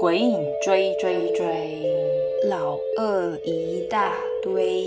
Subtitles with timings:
[0.00, 1.82] 鬼影追追追，
[2.48, 4.84] 老二一大堆。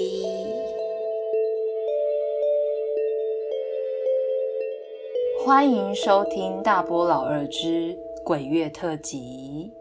[5.46, 7.94] 欢迎收听大波老二之
[8.24, 9.74] 鬼月特辑。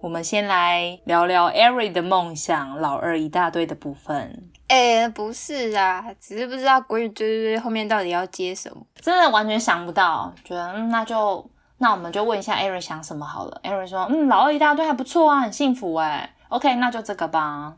[0.00, 4.48] 我们先来聊聊艾瑞的梦想，老二一大堆的部分。
[4.68, 8.86] 哎、不是啊，只是不知道鬼影追追追后面到底要接什么。
[9.00, 11.44] 真的完全想不到，觉得嗯，那就
[11.82, 13.58] 那我们就问一下艾瑞想什么好了。
[13.62, 16.34] 艾瑞说，嗯，老二一大堆还不错啊，很幸福哎。
[16.50, 17.72] OK，那就这个吧。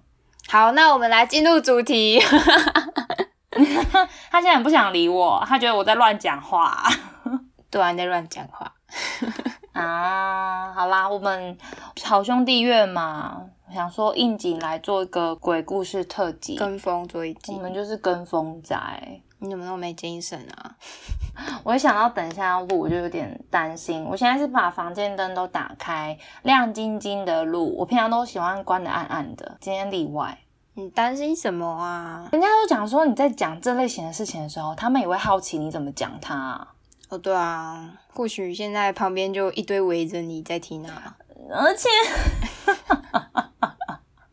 [0.49, 2.21] 好，那我们来进入主题。
[4.29, 6.83] 他现在很不想理我，他觉得我在乱讲话。
[7.71, 8.73] 对啊，你在乱讲话。
[9.73, 11.57] 啊，好啦，我们
[12.03, 18.77] 好兄弟月嘛，想说应景来做一个鬼故事特辑，跟风做一集我，们就是跟风仔。
[19.43, 20.77] 你怎么那么没精神啊？
[21.65, 24.05] 我一想到等一下要录，我就有点担心。
[24.05, 27.77] 我现在是把房间灯都打开，亮晶晶的录。
[27.77, 30.39] 我平常都喜欢关的暗暗的，今天例外。
[30.75, 32.29] 你担心什么啊？
[32.31, 36.69] 人家都讲说你在讲这类型的事情的时候，他们也会好奇你怎么讲它啊、
[37.09, 41.17] 哦，对啊，或许现在旁边就一堆围着你在听啊。
[41.53, 41.89] 而且，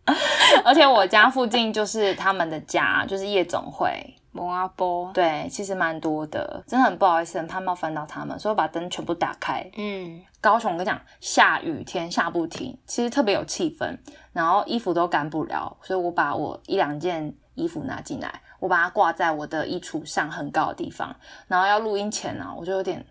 [0.63, 4.15] 而且我家附近就是他们的家，就是夜总会。
[4.39, 9.69] 蒙阿波，对，其实蛮多的，真的很不好意思，很怕冒犯到他们，所以我把灯全部打开。
[9.75, 13.97] 嗯，高雄，我跟你讲，下雨天下不停，其实特别有气氛，
[14.31, 21.13] 然后衣服都干不了，所以我把我一两件衣服拿进来，我把它挂在我的衣橱上很高的地方，
[21.47, 23.05] 然后要录音前呢、我就有点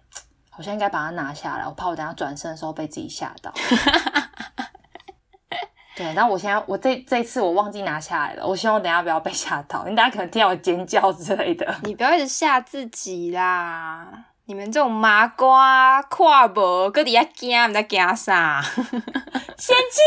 [0.49, 3.53] 好像应该把它拿下来，我怕我等下转身的时候被自己吓到。
[5.99, 11.75] 对，然后我现在我这这一次我忘记拿下来了，我希望我等下不要被吓到，因为大家可能听到我尖叫之类的。
[11.83, 14.07] 你不要一直吓自己啦！
[14.45, 18.63] 你们这种麻瓜跨博，搁底下惊，你在惊啥？
[19.59, 20.01] 嫌弃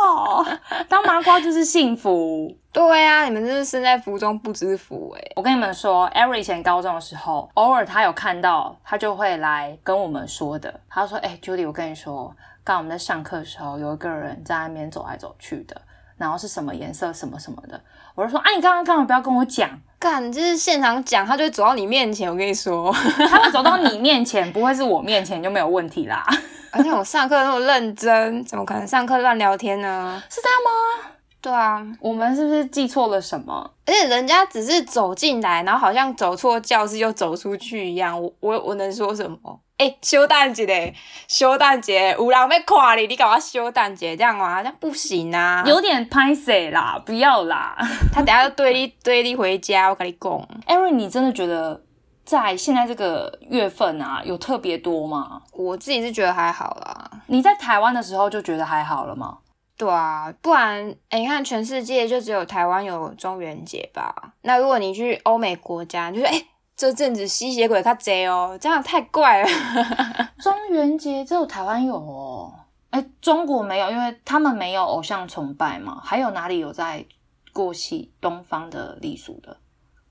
[0.00, 0.46] 哟，
[0.88, 2.56] 当麻瓜就是幸福。
[2.72, 10.80] 对啊，你们真是身在福中不知福哎、我跟你们说，Avery 以前高中的时候，偶尔他有看到，他就会来跟我们说的。
[10.88, 12.34] 他说：“哎、j u d y 我跟你说，
[12.64, 15.78] 刚刚我们在上课的时候，有一个人在那边走来走去的，
[16.16, 17.78] 然后是什么颜色，什么什么的。”
[18.16, 19.68] 我就说：“啊，你刚刚干嘛不要跟我讲？
[19.98, 22.30] 干，就是现场讲，他就会走到你面前。
[22.30, 22.90] 我跟你说，
[23.28, 26.24] 他会走到你面前，不会是我面前就没有问题啦。
[26.72, 30.22] 而且我上课那么认真，怎么可能上课乱聊天呢？
[30.30, 31.10] 是这样吗？
[31.40, 33.70] 对啊，我们是不是记错了什么？
[33.84, 38.18] 而且人家只是走进来，然后好像走错教室又走出去一样。
[38.20, 39.60] 我我我能说什么？
[39.76, 40.94] 哎、休蛋节嘞，
[41.26, 44.62] 休蛋节，有人要夸你，你干嘛休蛋节这样吗？
[44.62, 45.64] 这样不行啊！
[45.66, 47.76] 有点拍谁啦，不要啦。
[48.12, 50.48] 他等下就堆你 堆你回家，我跟你讲。
[50.68, 51.82] Avery，你真的觉得
[52.24, 55.42] 在现在这个月份啊，有特别多吗？
[55.52, 57.10] 我自己是觉得还好啦。
[57.26, 59.38] 你在台湾的时候就觉得还好了吗？
[59.76, 64.14] 对啊，不然哎、你看全世界就只有台湾有中元节吧？
[64.42, 66.40] 那如果你去欧美国家，你就说哎、
[66.76, 69.48] 这阵子吸血鬼较贼哦，这样太怪了。
[70.42, 72.52] 中元节只有台湾有哦，
[72.90, 76.00] 哎，中国没有，因为他们没有偶像崇拜嘛。
[76.02, 77.04] 还有哪里有在
[77.52, 79.56] 过系东方的礼俗的？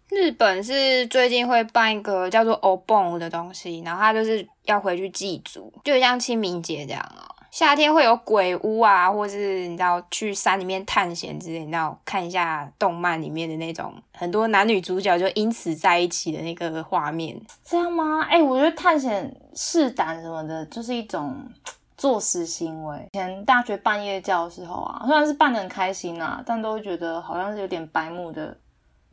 [0.10, 7.33] 日本是最近会办一个叫做 Obon 的东西，然后他就是要回去祭祖，就像清明节这样啊。
[7.54, 17.40] 夏天会有鬼屋啊，或是你知道去山里面探险之类，你知道看一下动漫里面的那种很多男女主角就因此在一起的那个画面。
[17.64, 18.24] 这样吗？
[18.24, 21.48] 哎，我觉得探险试胆什么的，就是一种
[21.96, 23.08] 作死行为。
[23.12, 28.58] 以前大学办夜教的时候啊，虽然是办的很开心啊，但都会觉得好像是有点白目的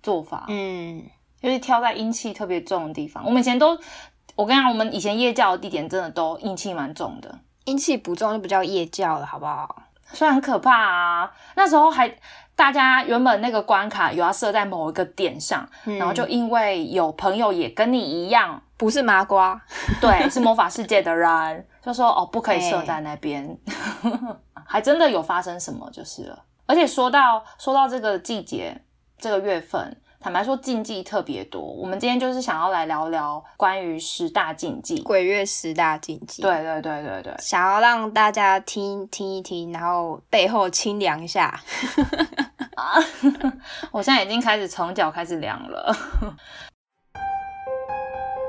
[0.02, 0.46] 做法。
[0.48, 1.04] 嗯，
[1.42, 3.22] 就是挑在阴气特别重的地方。
[3.26, 3.78] 我们以前都，
[4.34, 9.82] 我跟你讲，我们以前夜教的地点真的都阴气蛮重的，阴气不重就不叫夜教了，好不好？
[10.12, 11.30] 虽然很可怕啊。
[11.54, 12.12] 那时候还
[12.56, 19.60] 大家原本那个关卡有要设在某一个点上，然后就因为有朋友也跟你一样，不是麻瓜，
[20.00, 23.56] 对，是魔法世界的人，就说哦不可以设在那边，
[24.66, 26.44] 还真的有发生什么就是了。
[26.66, 28.82] 而且说到说到这个季节，
[29.18, 29.96] 这个月份。
[30.22, 31.62] 坦白说，禁忌特别多。
[31.62, 35.00] 我们今天就是想要来聊聊关于十大禁忌。
[35.00, 36.42] 鬼月十大禁忌。
[36.42, 41.58] 对对对对对，想要让大家听听一听，然后背后清凉一下。
[43.90, 45.96] 我现在已经开始从脚开始凉了。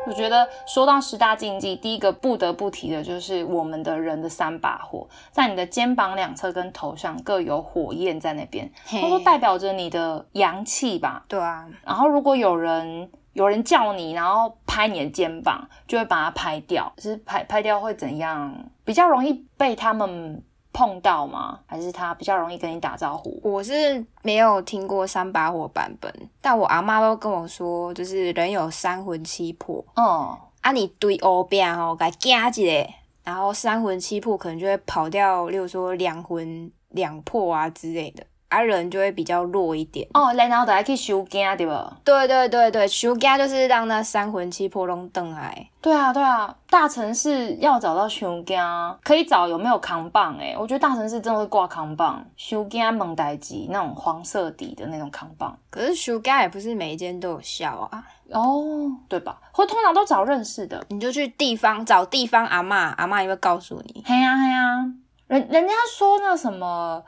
[0.07, 11.23] 我觉得说到十大禁忌，第一个不得不提的就是我们的人的三把火，在你的肩膀两侧跟头上各有火焰在那边，它都代表着你的阳气吧。
[11.27, 16.91] 对啊，然后如果有人有人叫你，然后拍你的肩膀，就会把它拍掉。
[16.97, 18.53] 其实拍拍掉会怎样？
[18.83, 20.43] 比较容易被他们
[20.73, 21.59] 碰到吗？
[21.65, 23.39] 还是他比较容易跟你打招呼？
[23.43, 32.89] 我是没有听过三把火版本，但我阿妈都跟我说，就是人有三魂七魄，嗯，啊，你对欧边哦，该惊一个，
[33.23, 40.05] 然后三魂七魄可能就会跑掉，例如说两魂两魄啊之类的，啊，人就会比较弱一点。
[40.13, 41.73] 哦，然后就还去修家对不？
[42.03, 45.69] 对对对对，修家就是让那三魂七魄拢登来。
[45.79, 50.37] 对啊，对啊，大城市要找到修家，可以找有没有扛棒？
[50.37, 55.57] 哎，我觉得大城市真的会挂扛棒，修家蒙代机那种黄色底的那种扛棒。
[55.69, 59.39] 可是修家也不是每一间都有效啊，哦，对吧？
[59.53, 60.85] 或通常都找认识的。
[60.89, 64.03] 你就去地方找地方阿妈，阿妈也会告诉你。
[64.05, 64.85] 嘿呀嘿呀，
[65.27, 67.01] 人人家说那什么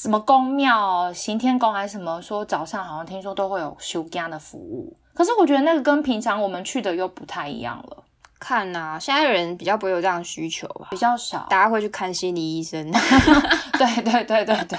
[0.00, 4.96] 什么宫庙行天宫还是什么，说早上好像听说都会有修家的服务。
[5.12, 8.04] 可是我觉得那个跟平常我们去的又不太一样了，
[8.38, 11.46] 看呐、现在人比较不会有这样的需求吧，比较少。
[11.50, 12.90] 大家会去看心理医生。
[13.78, 14.78] 对对对对对。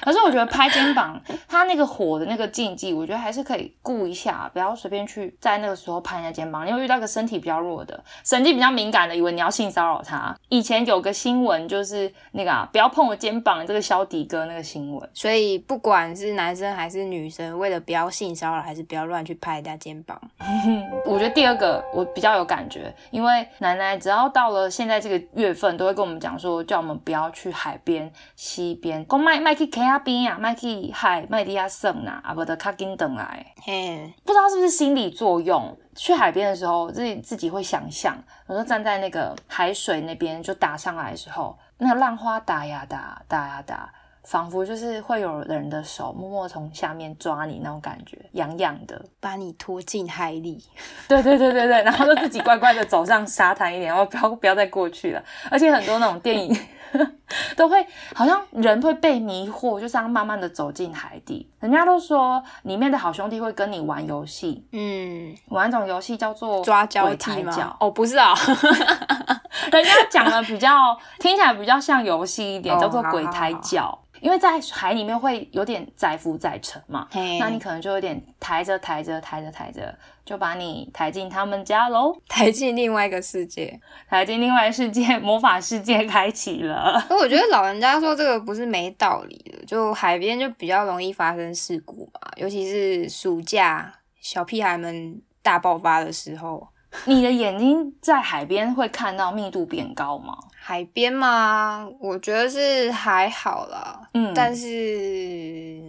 [0.00, 6.64] 可是我觉得拍肩膀，他那个火的那个禁忌，我觉得还是可以顾一下，不要随便去在那个时候拍人家肩膀。
[6.64, 10.36] 你会遇到一个身体比较弱的、神经比较敏感的，以为你要性骚扰他。
[10.48, 15.10] 以前有个新闻就是那个、啊、不要碰我肩膀，这个肖迪哥那个新闻。
[15.12, 20.20] 所以不管是男生还是女生，为了不要性骚扰，还是不要乱去拍人家肩膀。
[21.04, 33.46] 我觉得第二个我比较有感觉，因为奶奶只要到了现在这个月份，都会跟我们讲说，叫我们不要去海边、溪边，讲麦麦去 K 啊边啊，麦去海麦地亚省呐，啊不得卡紧等来。
[33.62, 38.16] 嘿，不知道是不是心理作用，去海边的时候，自己自己会想象，
[38.46, 43.92] 我说站在那个海水那边就打上来的时候，那个浪花打呀打，打呀打，
[44.26, 49.00] 仿佛就是会有人的手默默从下面抓你那种感觉，痒痒的。
[49.20, 50.62] 把你拖进海里。
[51.06, 55.22] 对对对对对，然后就自己乖乖的走上沙滩一点，然后不要不要再过去了。
[55.48, 56.56] 而且很多那种电影
[57.56, 57.84] 都会，
[58.14, 61.48] 好像人会被迷惑，就这样慢慢的走进海底。
[61.60, 67.76] 人家都说里面的好兄弟会跟你玩游戏，嗯，玩一种游戏叫做抓交鬼替吗抬脚？。
[67.80, 68.32] 哦，不是啊、
[69.72, 73.98] 人家讲的比较听起来比较像游戏一点，哦叫做鬼抬脚。
[74.20, 83.80] 因为在海里面会有点载浮载沉嘛，嘿那你可能就有点抬着抬着抬着抬着，就把你抬进他们家喽， 抬进另外一个世界。
[84.08, 87.04] 抬进另外世界， 魔法世界开启了。
[87.08, 96.68] 可我觉得老人家说这个不是没道理的，就海边就比较容易发生事故嘛，尤其是暑假小屁孩们大爆发的时候。
[97.04, 100.34] 你的眼睛在海边会看到密度变高吗？
[100.68, 105.80] 海边嘛，我觉得是还好啦，嗯，但是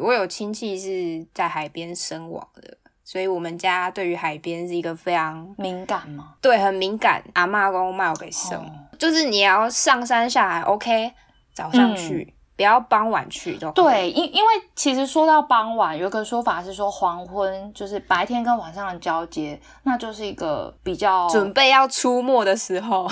[0.00, 6.32] 我有亲戚是在海边身亡的，所以我们家对于海边是一个非常敏感吗？
[6.40, 7.22] 对很敏感。
[7.34, 8.64] 阿妈跟我妈有给生，哦。
[8.98, 11.12] 就是你要上山下海，OK，
[11.52, 23.06] 早上去，不要傍晚去都对，因因为其实说到傍晚，有一个说法是说黄昏就是白天跟晚上的交接，那就是一个比较准备要出没的时候，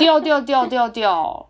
[0.00, 1.46] 丢丢丢丢丢，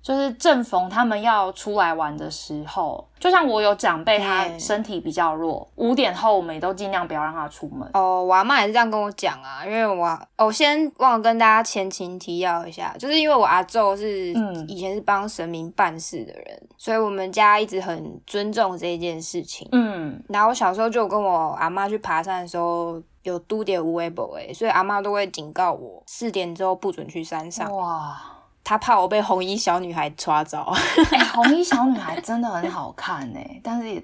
[0.00, 3.04] 就是正逢他们要出来玩的时候。
[3.18, 7.90] 就像我有长辈，他嗯身体比较弱，五点后我们也都尽量不要让他出门。
[7.94, 19.68] 哦，我阿妈也是这样跟我讲啊，因为我哦，我先忘了跟大家前情提要一下，就是因为我阿昼是、嗯以前是帮神明办事的人，所以我们家一直很尊重这一件事情。
[19.72, 28.16] 嗯，然后我小时候就跟我阿妈去爬山的时候，有嘟点无微不诶，所以阿妈都会警告我四点之后不准去山上，哇，
[28.64, 30.58] 她怕我被红衣小女孩抓着。
[31.12, 34.02] 哎、红衣小女孩真的很好看哎、但是也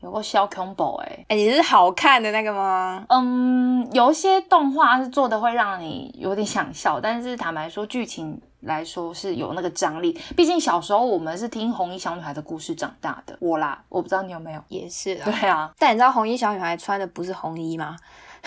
[0.00, 1.24] 有个小恐怖哎。
[1.28, 3.04] 哎、你是好看的那个吗？
[3.08, 10.18] 嗯，有一些动画是做的会让你有点想笑，但是坦白说，剧情来说是有那个张力。
[10.36, 14.60] 毕竟小时候我们是听红衣小女孩的故事长大的，我啦，我不知道你有没有。
[14.68, 15.24] 也是啦。
[15.24, 17.96] 对啊，但你知道红衣小女孩穿的不是红衣吗？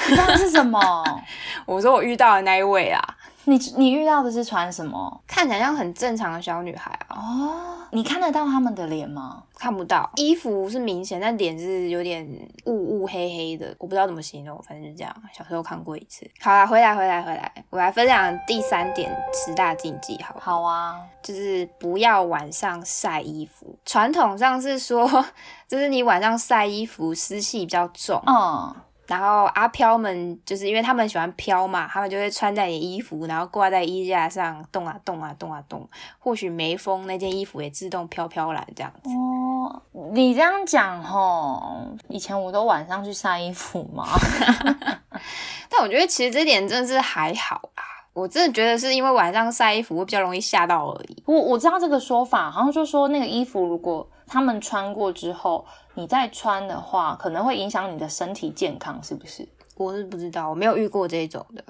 [0.10, 0.80] 那是什么？
[1.66, 3.02] 我说我遇到的那一位啊，
[3.46, 5.22] 你你遇到的是穿什么？
[5.28, 9.44] 看起来像很正常的小女孩啊，哦，你看得到他们的脸吗？
[9.58, 12.28] 看不到衣服是明显，但脸是有点
[12.66, 15.16] 雾雾黑黑的，我不知道怎么形容，反正就这样。
[15.34, 16.30] 小时候看过一次。
[16.42, 23.76] 好啦，回来回来回来，我来分享第三点十大禁忌，好好，好啊，就是不要晚上晒衣服。
[23.86, 25.26] 传统上是说，
[25.68, 28.76] 就是你晚上晒衣服湿气比较重，嗯，
[29.08, 39.10] 然后阿飘们就是因为他们喜欢飘嘛，他们就会穿在你衣服，然后挂在衣架上动啊动啊动啊动，或许没风，那件衣服也自动飘飘然这样子。
[39.10, 39.82] 哦，
[40.12, 44.08] 你这样讲吼，以前我都晚上去晒衣服嘛。
[45.70, 47.84] 但我觉得其实这点真的是还好啦，
[48.14, 51.24] 我真的觉得是因为晚上晒衣服会比较容易吓到而已。
[51.26, 59.48] 我我知道这个说法，好像就说那个衣服如果他们穿过之后，你再穿的话，可能会影响你的身体健康，是不是？
[59.78, 61.64] 我是不知道，我没有遇过这种的。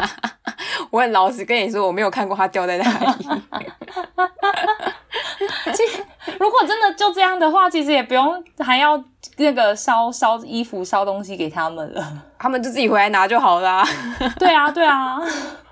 [0.90, 3.06] 我很老实跟你说，我没有看过它掉在哪里。
[5.72, 6.04] 其实
[6.38, 9.02] 如果真的就这样的话，其实也不用还要
[9.36, 12.04] 那个烧烧衣服、烧东西给他们了。
[12.38, 13.86] 他们就自己回来拿就好啦。
[14.38, 15.20] 对啊，对啊。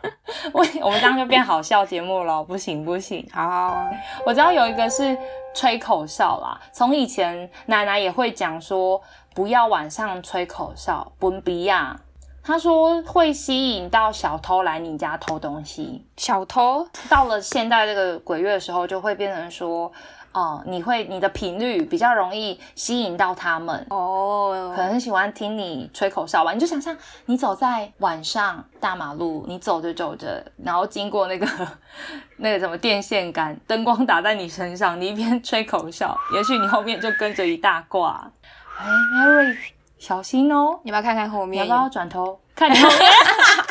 [0.52, 3.26] 我我们这样就变好笑节目了，不行不行。
[3.33, 3.87] 好，
[4.25, 5.17] 我知道有一个是
[5.55, 9.00] 吹口哨啦，从以前奶奶也会讲说，
[9.35, 11.99] 不要晚上吹口哨，不比呀。
[12.45, 16.07] 他说会吸引到小偷来你家偷东西。
[16.17, 19.93] 小偷到了现代这个鬼月的时候，就会变成说，
[20.32, 26.52] 哦，你会你的频率比较容易吸引到他们，哦，可能很喜欢听你吹口哨吧。
[26.52, 31.47] 你就想象你走在晚上大马路，你走着走着，然后经过那个
[32.38, 38.30] 那个什么电线杆，灯光打在你身上，你一边吹口哨，也许你后面就跟着一大挂。
[38.78, 39.56] 哎，Mary。
[39.99, 40.78] 小心哦！
[40.85, 41.64] 你要不要看看后面？
[41.64, 42.99] 你要不要转头看你后面？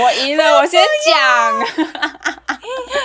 [0.00, 1.86] 我赢了， 我先讲。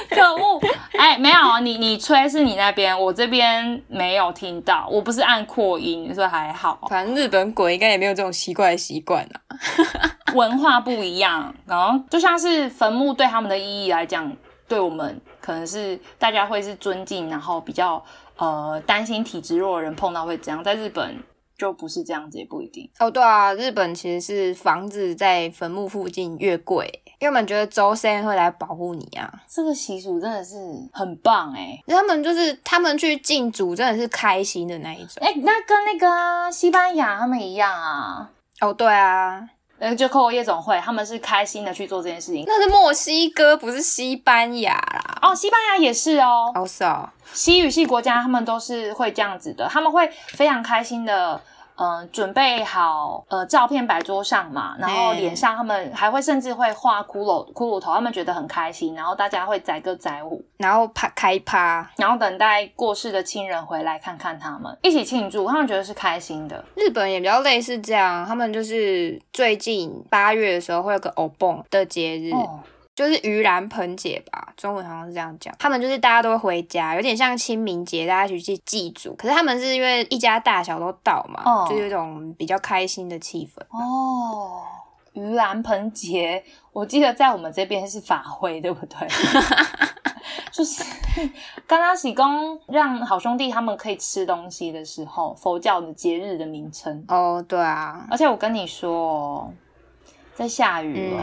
[0.10, 0.60] 可恶！
[0.98, 4.88] 哎，没有，你你吹是你那边，我这边没有听到。
[4.90, 6.80] 我不是按扩音，所以还好。
[6.90, 9.40] 反正日本鬼应该也没有这种奇怪的习惯啊。
[10.36, 14.32] 文化不一样，然后就像是坟墓对他们的意义来讲，
[14.68, 18.04] 对我们可能是大家会是尊敬，然后比较
[18.38, 20.64] 呃担心体质弱的人碰到会怎样。
[20.64, 21.24] 在日本。
[21.62, 23.12] 就不是这样子，也不一定哦。
[23.12, 29.32] 对啊，日本其实是房子在坟墓附近越贵，因为我们觉得周三会来保护你啊。
[29.48, 30.56] 这个习俗真的是
[30.92, 35.24] 很棒哎，他们就是他们去敬祖真的是开心的那一种。
[35.24, 38.32] 哎，那跟那个西班牙他们一样啊。
[38.60, 39.48] 哦，对啊，
[39.82, 42.44] 呃，就扣夜总会，他们是开心的去做这件事情。
[42.46, 45.18] 那是墨西哥，不是西班牙啦。
[45.24, 46.52] 哦，西班牙也是哦。
[46.54, 47.10] 哦，是哦。
[47.34, 51.42] 西语系国家他们都是会这样子的，他们会非常开心的。
[51.82, 66.64] 嗯，准备好呃照片摆桌上嘛，然后脸上他们还会甚至会画骷髅骷髅头，他们觉得很开心，然后大家会载歌载舞，然后趴开趴，然后等待过世的亲人回来看看他们，一起庆祝，他们觉得是开心的。
[66.76, 72.32] 日本也比较类似这样，他们就是最近八月的时候会有个 Obon 的节日。
[73.02, 75.52] 就是盂兰盆节吧，中文好像是这样讲。
[75.58, 79.16] 他们就是大家都会回家，有点像清明节，大家去祭祭祖。
[79.16, 83.60] 可是他们是因为一家大小都到嘛，就有一种比较开心的气氛。
[83.76, 84.62] 哦，
[85.16, 89.08] 盂兰盆节，我记得在我们这边是法会，对不对？
[90.54, 90.84] 就是
[91.66, 97.04] 刚刚喜公让好兄弟他们可以吃东西的时候，佛教的节日的名称。
[97.08, 99.52] 哦，对啊，而且我跟你说。
[100.36, 101.22] 在下雨了。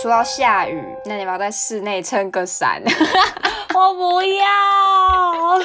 [0.00, 2.82] 说到下雨，那你要在室内撑个伞。
[3.74, 5.58] 我不要，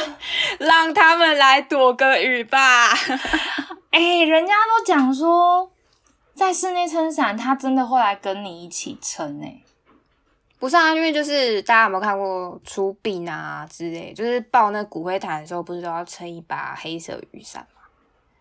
[0.59, 2.89] 让他们来躲个雨吧。
[3.91, 5.71] 哎，人家都讲说，
[6.35, 9.41] 在室内撑伞，他真的会来跟你一起撑。
[9.43, 9.61] 哎，
[10.59, 17.65] 不是啊，因为就是大家有没有看过出殡啊之类，就是抱那骨灰坛的时候，不是都要撑一把黑色雨伞？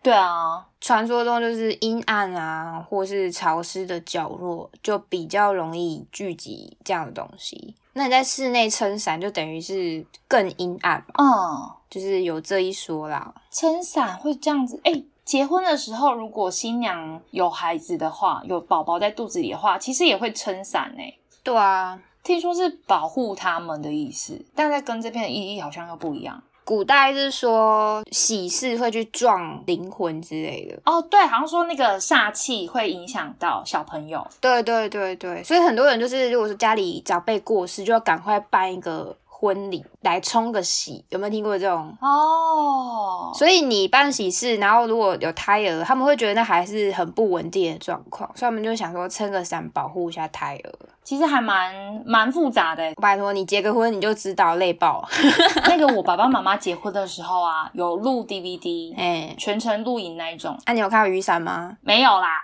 [0.01, 7.75] 对啊，传说中就是阴暗啊，或是潮湿的角落，就比较容易聚集这样的东西。
[7.93, 11.13] 那你在室内撑伞，就等于是更阴暗嘛？
[11.17, 13.33] 嗯，就是有这一说啦。
[13.51, 14.79] 撑伞会这样子？
[14.85, 21.13] 哎，结婚的时候，如果新娘有孩子的话，有宝宝在肚子里的话，其实也会撑伞哎。
[21.43, 26.41] 对啊，听说是保护他们的意思，但在跟这边的意义好像又不一样。
[26.69, 34.23] 古代是说喜事会去撞灵魂之类的哦，对，好像说那个煞气会影响到小朋友。
[34.39, 41.97] 对对对对，所以很多人就是如果说家里长辈过世，就要赶快办一个婚礼来冲个喜，有没有听过这种？
[42.01, 50.71] 哦，所以你办喜事，然后如果有胎儿，他们会觉得那还是很不稳定的状况，所以他们就想说撑个伞保护一下胎儿。
[51.09, 51.73] 其实还蛮
[52.05, 55.03] 蛮复杂的，拜托你结个婚你就知道累爆。
[55.65, 60.55] 那个我爸爸妈妈结婚的时候啊，有录 DVD，哎，全程录影那一种。
[60.65, 61.75] 啊，你有看到雨伞吗？
[61.81, 62.43] 没有啦，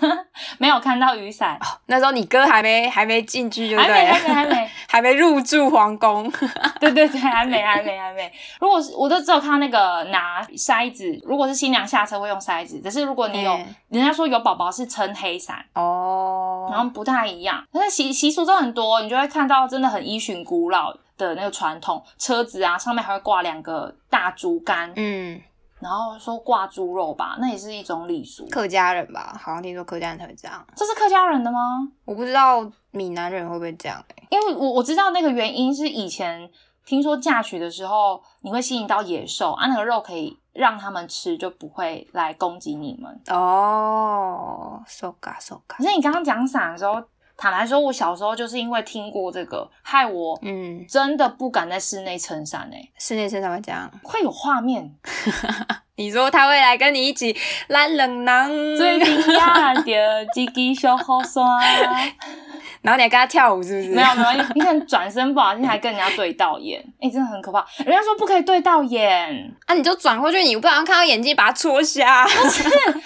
[0.56, 1.58] 没有看到雨伞。
[1.88, 6.32] 那时候你哥还没还没进去，就对，还没还没还没 还没入住皇宫。
[6.80, 8.32] 对对对，还没还没还没。
[8.60, 17.62] 如果是我都只有看到那个拿筛子，如果是新娘下车会用筛子，只是如果你有人家说有宝宝是撑黑伞哦，然后不太一样。
[17.72, 25.40] 那习习俗都很多，你就会看到真的很依循古老的那个传统车子啊，上面还会挂两个大竹竿，嗯，
[25.80, 28.46] 然后说挂猪肉吧，那也是一种礼俗。
[28.48, 31.58] 客家人吧，好像听说客家人才会这样，这是客家人的吗？
[32.04, 36.50] 我不知道闽南人会不会这样哎、因为我我知道那个原因是以前
[36.84, 43.20] 听说嫁娶的时候你会吸引到野兽啊，那个肉可以让他们吃，就不会来攻击你们。
[43.28, 47.02] 哦，so ga so ga，可是你刚刚讲伞的时候，
[47.36, 53.90] 坦白说，我小时候就是因为听过这个，害我嗯，真的不敢在室内撑伞诶、室内撑伞会这样。
[54.02, 54.94] 会有画面。
[55.98, 57.34] 你说他会来跟你一起
[57.68, 61.44] 拉冷囊，最近呀，的几支小雨伞，
[62.86, 63.94] 然后你还跟他跳舞是不是？
[63.94, 67.66] 没有没有，你可能转身不小心还跟人家对到眼，哎、真的很可怕。
[67.78, 72.24] 人家说不可以对到眼，啊，你就转过去，你不小心看到眼睛，把它戳瞎。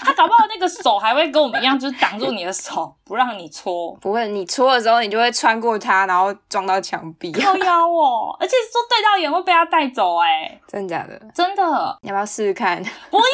[0.04, 3.96] 他搞不好那个手还会跟我们一样，就是挡住你的手，不让你戳。
[4.00, 7.32] 不会，你戳的时候，你就会穿过它，然后撞到墙壁。
[7.32, 11.18] 靠腰哦，而且说对到眼会被他带走、哎，真的假的？
[11.34, 12.82] 真的，你要不要试试看？
[13.10, 13.24] 不要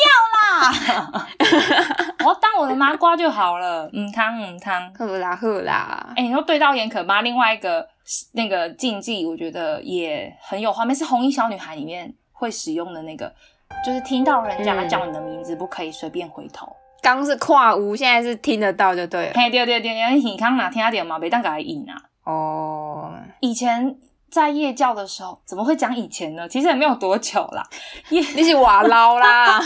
[0.61, 1.27] 啦，
[2.25, 3.89] 我要当我的麻瓜就好了。
[3.93, 7.23] 嗯汤嗯汤，呵啦呵啦，哎、你说对到眼可妈。
[7.23, 7.89] 另外一个
[8.33, 13.33] 那个禁忌，我觉得也很有画面，是《红衣小女孩》里面会使用的那个，
[13.85, 16.71] 就是听到人家嗯叫你的名字，不可以随便回头。
[17.03, 19.33] 刚是跨屋，现在是听得到就对了。
[19.35, 21.95] 嘿，对对对对，你看哪听到点嘛，别当给他引啊。
[22.25, 23.97] 哦，以前
[24.31, 26.49] 在夜教的时候，怎么会讲以前呢？
[26.49, 27.63] 其实也没有多久啦，
[28.11, 29.61] 夜 你是瓦捞啦，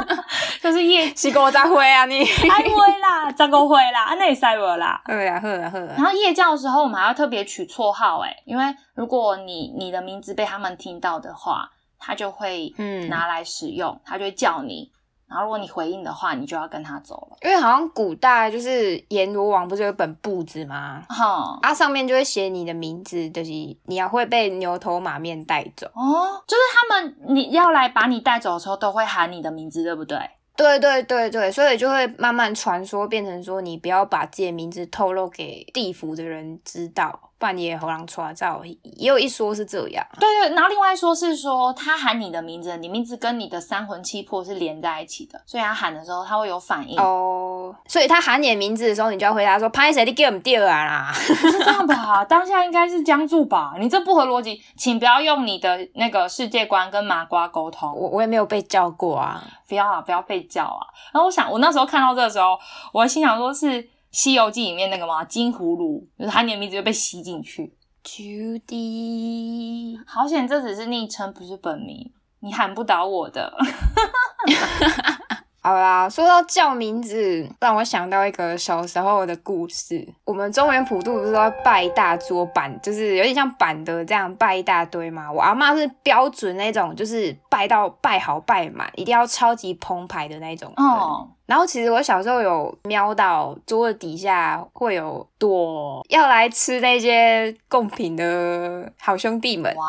[0.62, 2.24] 就是夜 是我再会啊你。
[2.24, 5.00] 开会啦，张个会啦，啊那也塞我啦。
[5.04, 6.04] 呵呀呵呀呵啦然。
[6.04, 14.90] 后夜教的时候，我们还要特别取绰号，哎，因为如果你你的名字被他们听到的话，他就会嗯拿来使用，他就会叫你。
[15.28, 17.36] 然后如果你回应的话，你就要跟他走了。
[17.42, 21.02] 因为好像古代就是阎罗王不是有一本簿子吗？
[21.08, 25.86] 哈、啊，上面就会写你的名字，就是你要会被牛头马面带走。
[25.88, 30.18] 哦，就是他们你要来把你带走的时候，都会喊你的名字，对不对？
[30.56, 38.62] 对对对对，所以就会慢慢传说，变成说你不要把自己的名字透露给地府的人知道，不然你也喉狼抓照。
[38.64, 46.98] 也有一说是这样，对对，然后另外一说是说他喊你的名字，你名字跟你的三魂七魄是连在一起的，所以他喊的时候他会有反应。
[47.00, 51.20] 哦，所以他喊你的名字的时候，你就要回答说：“拍谁你给我们掉啊啦不
[51.50, 52.24] 是这样吧？
[52.24, 53.74] 当下应该是僵住吧？
[53.78, 57.94] 你这不合逻辑，请不要用你的那个世界观跟麻瓜沟！”通。
[57.94, 59.44] 我我也没有被叫过啊。
[59.68, 60.80] 不要啊，不要被叫啊！
[61.12, 62.58] 然后我想，我那时候看到这个时候，
[62.90, 63.66] 我心想说是
[64.10, 67.74] 《西游记》里面那个嘛，金葫芦，就是喊你的名字就被吸进去。
[68.04, 73.54] Judy，好险，这只是昵称，不是本名，你喊不倒我的。
[75.68, 80.08] 好啦，说到叫名字，让我想到一个小时候的故事。
[80.24, 85.30] 我们中原普渡不是都要拜一大桌板，就是有点像板的这样拜一大堆嘛。
[85.30, 90.72] 我阿妈是标准那种，就是拜到拜好拜满，一定要超级澎湃的那种。
[90.78, 99.84] 哦，然后其实我小时候有瞄到桌子底下会有躲要来吃那些贡品的好兄弟们，哇，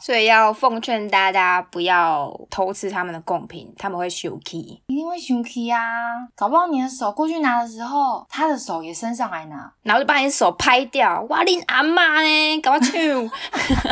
[0.00, 4.82] 所以要奉劝大家不要偷吃他们的贡品，他们会生气。
[4.88, 5.80] 一定会生气啊！
[6.34, 9.72] 搞不好你的手过去拿的时候，他的手也伸上来拿。
[9.82, 12.60] 然后就把你手拍掉，哇，你阿妈呢？
[12.60, 12.92] 搞我唱，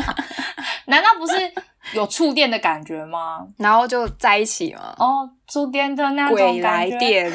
[0.86, 1.34] 难道不是
[1.92, 3.46] 有触电的感觉吗？
[3.58, 4.94] 然后就在一起嘛。
[4.98, 7.32] 哦，触电的那种感觉，来电，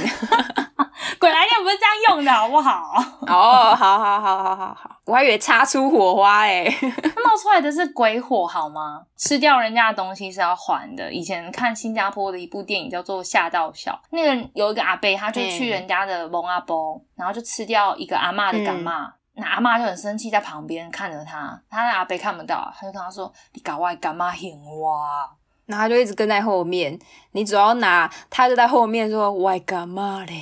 [1.19, 2.93] 鬼来电不是这样用的，好不好？
[3.27, 6.63] 哦，好好好好好好，我还以为擦出火花哎。
[7.23, 9.03] 冒出来的是鬼火，好吗？
[9.17, 11.11] 吃掉人家的东西是要还的。
[11.11, 19.13] 以前看新加坡的一部电影叫做《吓到小》，那个有一个阿伯，他就去嗯人家的蒙阿波，然后就吃掉一个阿嬷的干妈。
[19.33, 24.51] 那阿嬷就很生气，在旁边看着他，他的阿伯看不到，他就跟他说：“你搞外干妈嫌
[24.81, 25.29] 哇。”
[25.67, 26.99] 然后他就一直跟在后面，
[27.31, 30.33] 你只要拿，他就在后面说：“外干嘛嘞？”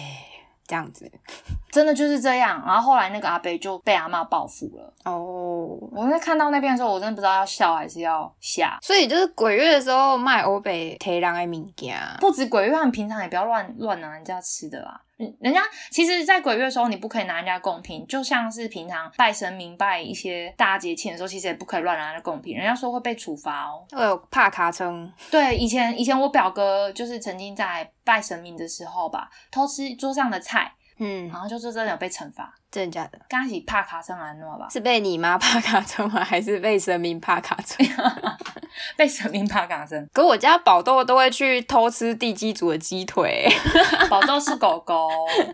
[0.70, 1.12] 这样子。
[1.70, 2.64] 真的就是这样。
[2.66, 4.94] 然后后来那个阿伯就被阿妈报复了。
[5.04, 8.78] 哦，我在看到那边的时候，我真的不知道要笑还是要吓。
[8.82, 15.02] 所以就是鬼月的时候卖欧北提人的物件，不止鬼月，他们平常也不要乱乱拿人家吃的啦。
[15.20, 23.86] 人人家其实，在鬼月的时候，你不可以拿人家贡品，就像是平常拜神明、拜一些大节庆的时候，其实也不可以乱拿人家贡品，人家说会被处罚哦。
[23.92, 25.12] 会有怕卡称。
[25.30, 32.54] 对，以前以前我表哥就是曾经在拜神明的时候吧，偷吃桌上的菜，嗯然，后就是真的有被惩罚。
[32.70, 33.20] 真的假的？
[33.28, 36.24] 刚开始怕卡森安诺吧，是被你妈怕卡森吗？
[36.24, 37.78] 还是被神明怕卡森？
[38.96, 40.08] 被神明怕卡森。
[40.14, 43.48] 可我家宝豆都会去偷吃地基组的鸡腿。
[44.10, 45.10] 宝豆是狗狗，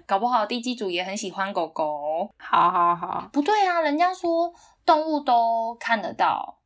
[0.06, 2.30] 搞不好地基主也很喜欢狗狗。
[2.38, 4.52] 好好好，不对啊，人家说
[4.86, 6.58] 动物都看得到，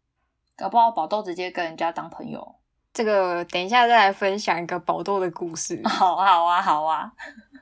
[0.57, 2.55] 搞不好宝豆直接跟人家当朋友。
[2.91, 5.79] 这个等一下再来分享一个宝豆的故事。
[5.85, 7.11] 好 啊好啊，好啊。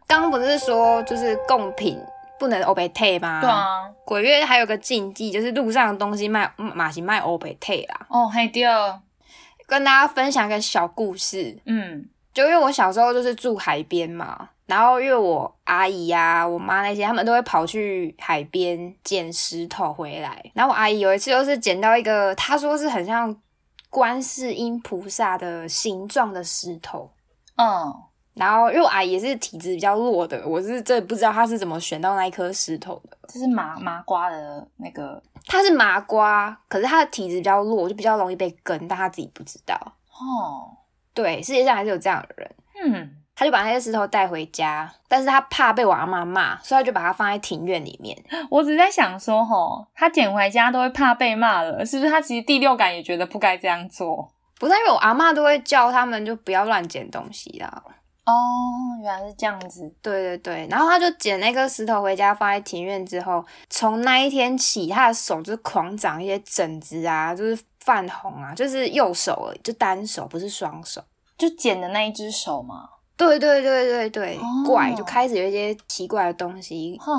[0.07, 1.99] 刚刚不是说就是贡品
[2.39, 3.41] 不能欧贝退吗？
[3.41, 3.49] 对。
[3.49, 8.07] 啊，鬼月还有个禁忌，就是路上的东西卖马是卖欧贝退啦。
[8.09, 9.01] 哦，嘿对哦，
[9.67, 20.43] 跟大家分享一个小故事，嗯就因为我小时候就是住海边嘛，然后因为我阿姨呀、我妈那些，他们都会跑去海边捡石头回来。
[20.53, 23.35] 然后我阿姨有一次就是捡到一个，她说是很像
[23.89, 27.11] 观世音菩萨的形状的石头。
[27.55, 27.91] 嗯，
[28.37, 33.17] 然后因为我阿姨也是体质比较弱的，我是真不知道他是怎么选到那一颗石头的。
[33.27, 39.75] 这是麻麻瓜的那个他是麻瓜，可是他的体质比较弱，就比较容易被跟，但他自己不知道。
[40.11, 40.69] 哦，
[41.13, 42.51] 对，世界上还是有这样的人。
[42.83, 48.17] 嗯，他就把那些石头带回家，但是他怕被我阿妈骂，所以他就把它放在庭院里面。
[48.49, 52.11] 我只是在想说，吼，他捡回家都会怕被骂了，是不是？
[52.11, 54.31] 他其实第六感也觉得不该这样做。
[54.59, 57.83] 不是因为我阿妈都会叫他们就不要乱捡东西啦。
[58.27, 58.33] 哦，
[59.01, 59.89] 原来是这样子。
[60.01, 71.01] 对对对，然后他就捡那个石头回家放在庭院之后，从那一天起，他的手就狂长一些疹子啊，就是泛红啊，就是右手而已，就单手不是双手。
[71.37, 77.13] 就捡的那一只手嘛，对对对对对，哦怪就开始有一些奇怪的东西，哼，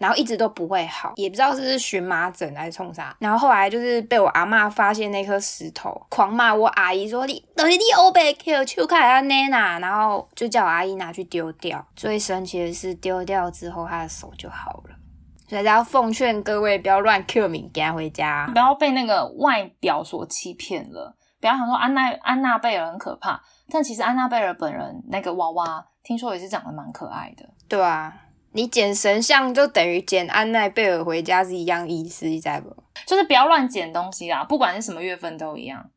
[0.00, 3.14] 然后一直都不会好，也不知道是不是荨麻疹还是冲啥。
[3.20, 11.86] 然后后来就是被我阿妈发现那颗石头，狂骂我阿姨说你等于你欧北 Q 秋开啊奈娜，然后就叫我阿姨拿去丢掉。
[11.94, 14.96] 最神奇的是丢掉之后，她的手就好了。
[15.46, 18.58] 所以要奉劝各位不要乱 Q 敏给回家不。
[18.58, 21.14] 要被那个外表所欺骗了。
[21.40, 27.48] 不要想说安娜安娜贝尔很可怕，但其实安娜贝尔本人那个娃娃，听说也是长得蛮可爱的。
[27.66, 28.14] 对啊，
[28.52, 32.74] 你捡神像就等于捡安奈贝尔回家是一样意思，你知道不？
[33.06, 35.90] 就是不要乱捡东西啦，不管是什么月份都一样。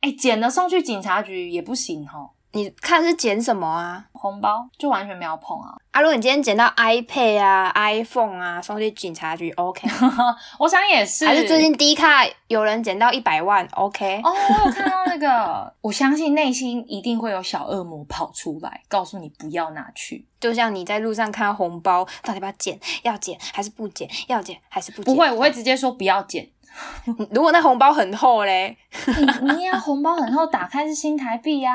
[0.00, 4.04] 哎，捡了送去警察局也不行吼，你看是捡什么啊？
[4.12, 5.74] 红包就完全没有碰啊。
[5.90, 9.88] 啊，如果你今天捡到 iPad 啊、iPhone 啊，送去警察局 OK。
[10.60, 20.26] 我想也是，还是最近低卡有人捡到一百万，OK？、哦，我有看到那个， 我相信内心一定会有小恶魔跑出来，告诉你不要拿去。
[20.38, 22.78] 就像你在路上看到红包，到底要不要捡？
[23.02, 24.08] 要捡还是不捡？
[24.28, 25.14] 要捡还是不捡？
[25.14, 26.48] 不会，我会直接说不要捡。
[27.30, 31.72] 如果那红包很厚嘞，你你呀，红包很厚，打开是新台币啊，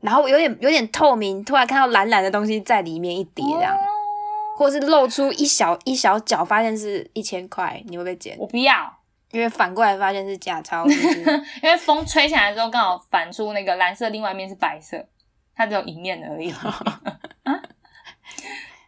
[0.00, 3.80] 然后有点有点透明，突然看到蓝蓝的东西在里面一叠这样，哦
[4.56, 8.36] 或是露出一小一小角，发现是一千块，你会不会捡？
[8.40, 8.92] 我不要，
[9.30, 10.84] 因为反过来发现是假钞，
[11.62, 15.06] 因为风吹起来之后刚好反出那个蓝色，另外一面是白色，
[15.54, 16.52] 它只有一面而已。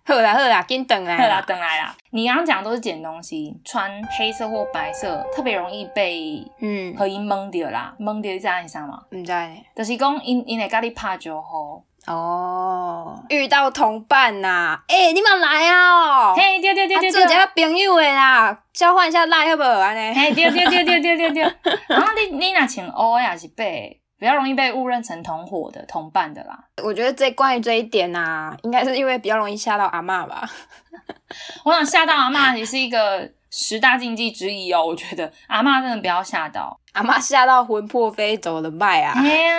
[0.04, 1.94] 好啦好啦，紧等来好啦，等来啦。
[2.10, 11.82] 你刚刚讲的都是捡东西，穿黑色或白色特别容易被嗯，和因蒙掉啦，蒙掉在你上嘛，唔知道呢就是讲因因会甲你拍招呼。
[12.06, 16.34] 哦，遇到同伴呐、诶、你们来啊、哦！
[16.34, 17.36] 嘿，对对对对啊做一对。
[17.36, 19.68] 个朋友的啦，交换一下赖好不好？
[19.68, 21.42] 安尼，嘿，对对对对对对对。
[21.88, 26.62] 然后 你你若穿乌的也是白的，比较容易被误认成同伙的、同伴的啦。
[26.84, 30.48] 我觉得这关于这一点呐、应该是因为比较容易吓到阿嬷吧。
[31.64, 34.84] 我想吓到阿嬷也是一个十大禁忌之一哦。
[34.86, 36.78] 我觉得阿嬷真的不要吓到。
[36.92, 39.14] 阿嬷吓到魂魄飞走的拜啊！
[39.16, 39.54] 哎呀，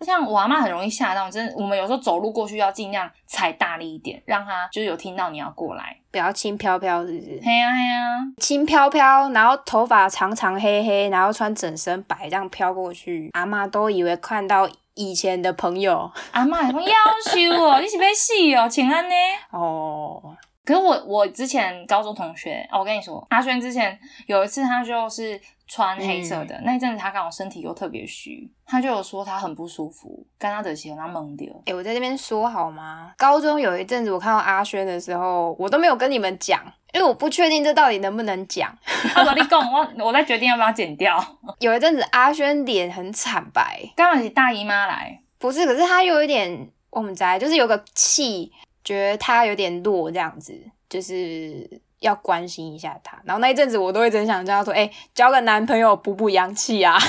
[0.00, 1.52] 像我阿嬷很容易吓到，真的。
[1.56, 5.96] 我们有时候走路过去要尽量踩大力一点，让她就是有听到你要过来。
[6.12, 7.40] 比较轻飘飘，是不是？
[7.42, 7.98] 嘿呀嘿呀，
[8.36, 16.94] 轻飘飘，然后头发长长黑黑，然后穿整身白这样飘过去，阿妈都以为看到以前的朋友阿妈讲要
[17.24, 19.14] 求哦，你是要死哦，请安呢。
[19.50, 20.36] 哦。
[20.64, 25.40] 可是我我之前高中同学，哦，我跟你说，阿轩之前有一次他就是
[25.74, 31.50] 穿黑色的，那一阵子他刚好身体又特别虚，他就有说他很不舒服，跟他的鞋他蒙掉。
[31.64, 33.14] 哎、我在这边说好吗？
[33.16, 38.70] 高中有一阵子我看到阿轩的时候，我都没有跟你们讲，因为我不确定这到底能不能讲。
[39.16, 41.18] 我跟你讲，我我在决定要不要剪掉。
[41.60, 48.52] 有一阵子阿轩脸很惨白，刚好是大姨妈来，不是，可是他又有一点，我们在就是有个气，
[48.84, 50.54] 觉得他有点弱，这样子，
[50.90, 53.18] 就是要关心一下他。
[53.24, 56.98] 然后那一阵子我都会真想叫他说，哎、交个男朋友补补阳气啊！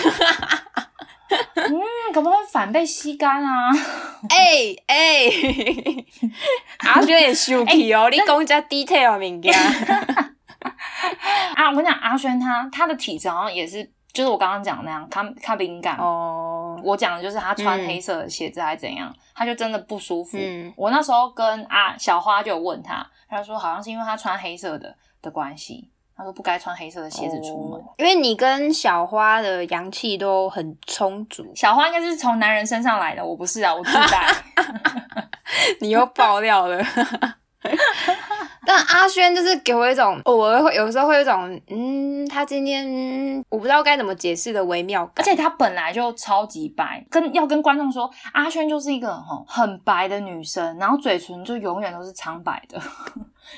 [1.55, 1.81] 嗯，
[2.13, 3.69] 可不可以反被吸干啊？
[4.29, 5.29] 哎哎，
[6.87, 9.51] 阿轩也生气哦，你讲这 detail 的物件。
[11.55, 15.97] 啊，我跟你讲，阿轩他他的体质好像也是，就是我刚刚讲的那样，他他敏感。
[15.97, 16.52] 哦，
[16.83, 20.37] 我讲的就是他穿嗯黑色的鞋子还是怎样，他就真的不舒服。
[20.39, 25.89] 嗯我那时候跟啊小花就有问他，他就说好像是因为他穿黑色的的关系。
[26.15, 27.79] 他说不该穿黑色的鞋子出门。
[27.81, 34.31] 哦因为你跟小花的阳气都很充足， 小花应该是从男人身上来的，我不是啊，我自带。
[35.81, 36.83] 你又爆料了。
[38.65, 45.09] 但阿轩就是给我一种，偶尔会有时候会有一种，嗯，他今天、我不知道该怎么解释的微妙。
[45.15, 49.15] 而且他本来就超级白，跟要跟观众说，阿轩就是一个
[49.47, 52.81] 很白的女生，然后嘴唇就永远都是苍白的。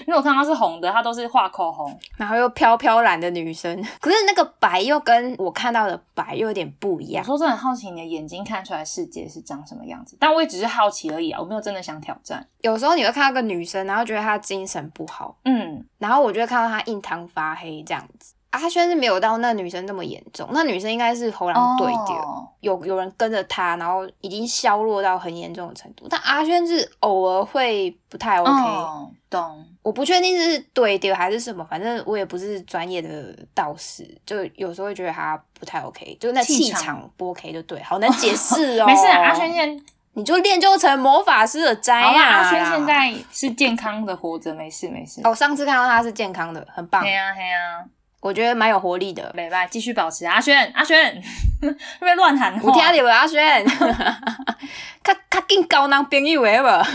[0.01, 1.97] 因为我看她是红的，她都是画口红。
[2.17, 7.23] 然后又飘飘然的女生，可是那个白又跟我看到的白又有点不一样。
[7.23, 12.45] 我说真的很好奇你的眼睛看出来世界是长什么样子，但我也只是好奇而已啊，我没有真的想挑战。
[12.61, 18.34] 有时候你会看到个女生，然后觉得她精神不好，嗯，然后我就会看到她印堂发黑这样子。
[18.55, 22.15] 阿轩是没有到那女生那么严重，那女生应该是喉咙对掉。
[22.21, 26.07] 哦有有人跟着她，然后已经削弱到很严重的程度。
[26.09, 29.63] 但阿轩是偶尔会不太 OK，、哦懂。
[29.83, 38.87] 我不确定是对掉还是什么，反正我也不是专业的道士，就有时候会觉得他不太 OK，就那气气场场不 OK 就对，好难解释 哦。
[38.87, 42.37] 没事啊，阿轩现你就练就成魔法师的摘好啦，啊！
[42.39, 45.21] 阿轩现在是健康的活着，没事没事。
[45.23, 47.85] 哦，上次看到他是健康的，很棒嘿，呀嘿呀，
[48.21, 49.31] 我觉得蛮有活力的。
[49.35, 50.25] 没拜，继续保持。
[50.25, 51.21] 阿轩阿轩，
[51.61, 52.67] 会 不会乱喊话？
[52.67, 53.65] 有听到无阿轩？
[55.03, 56.67] 较较紧交男朋友的无？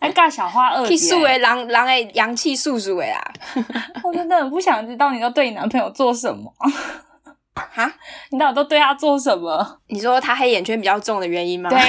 [0.00, 3.32] 还尬小花二姐去数的人人的阳气素素的啦。
[4.02, 6.52] 我真的很不想知道你都对你男朋友做什么，
[7.54, 7.92] 哈？
[8.30, 9.80] 你到底都对他做什么？
[9.88, 11.68] 你说他黑眼圈比较重的原因吗？
[11.70, 11.80] 对，，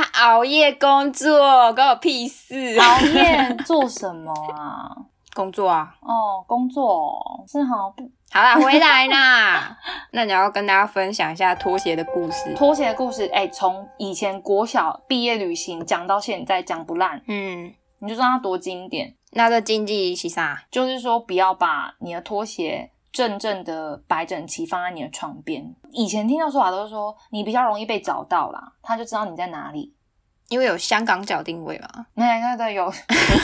[0.00, 2.78] 他熬夜工作，关我屁事。
[2.78, 4.94] 熬夜做什么啊？
[5.34, 5.92] 工作啊。
[6.00, 9.76] 哦，工作是好不好啦，回来啦。
[10.12, 12.54] 那你要跟大家分享一下拖鞋的故事。
[12.54, 13.28] 拖鞋的故事。
[13.32, 19.14] 哎、从以前国小毕业旅行讲到现在，讲不烂，嗯，你就知道它多经典。
[19.32, 20.62] 那这经济是啥？
[20.70, 25.74] 就是说，不要把你的拖鞋正正的摆整齐放在你的床边。
[25.90, 29.94] 以前听到说法都是说，你比较容易被找到啦，他就知道你在哪里。
[30.48, 32.06] 因为有香港脚定位嘛。
[32.14, 32.90] 那那个有有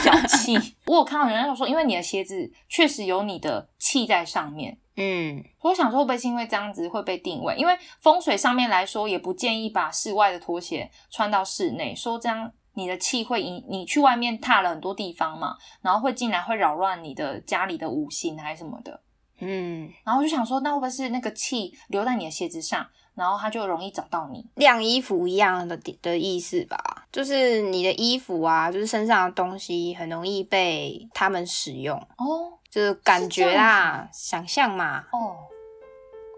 [0.03, 4.75] 脚气，我有看到有人说，因为你的鞋子确实有你的气在上面。
[4.97, 7.53] 嗯，我想说，会不会是因为这样子会被定位？
[7.57, 18.99] 因为风水上面来说，也不建议把室外的拖鞋穿到室内，说这样你的气会引你去外面踏了很多地方嘛，然后会进来会扰乱你的家里的五行还是什么的。
[19.39, 24.45] 嗯，然后我就想说，那会不会是那个气留在你的鞋子上，然后它就容易找到你？
[24.55, 26.77] 晾衣服一样的的意思吧，
[27.11, 35.05] 就是你的衣服啊，就是身上的东西很容易被他们使用，哦就是感觉是这样啦，想象嘛。
[35.11, 35.37] 哦，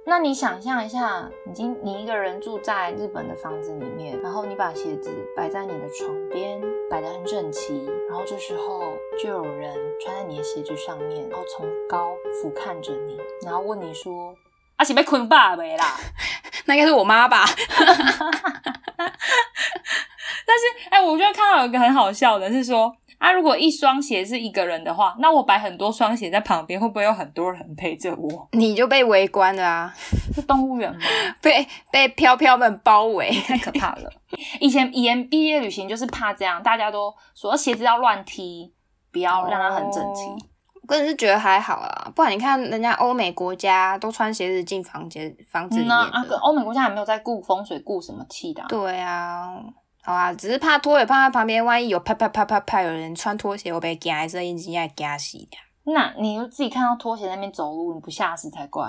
[0.10, 14.34] 那你想象一下，你今你一个人住在日本的房子里面，然后你把鞋子摆在你的床边，摆得很整齐，然后这时候就有人穿在你的鞋子上面，然后从高俯瞰着你，然后问你说
[14.78, 15.98] ：“啊，是被捆爸没啦？
[16.68, 17.44] ”那应该是我妈吧？
[20.48, 28.48] 但是，哎、我就看到有一个很好笑的，是说啊，如果一双鞋是一个人的话，那我摆很多双鞋在旁边，会不会有很多人陪着我？
[28.52, 29.94] 你就被围观了啊，
[30.34, 31.00] 是动物园吗？
[31.42, 33.32] 被被飘飘们包围。
[33.42, 34.12] 太可怕了！
[34.60, 38.74] 以前以前毕业旅行就是怕这样，大家都说鞋子要乱踢，
[39.12, 40.24] 不要让它很整齐。
[40.86, 48.68] 个人是觉得还好啦，不然你看人家欧美国家都穿鞋子进房间房子里面啊，欧美国家还没有在顾风水、顾什么气的、啊。
[48.70, 49.60] 对啊，
[50.08, 55.58] 好啊，只是怕拖鞋放在旁边，万一有啪啪啪啪啪有人穿拖鞋，我被夹一声音，真的惊死的。
[55.84, 58.86] 那你就自己看到拖鞋在那边走路，你不吓死才怪。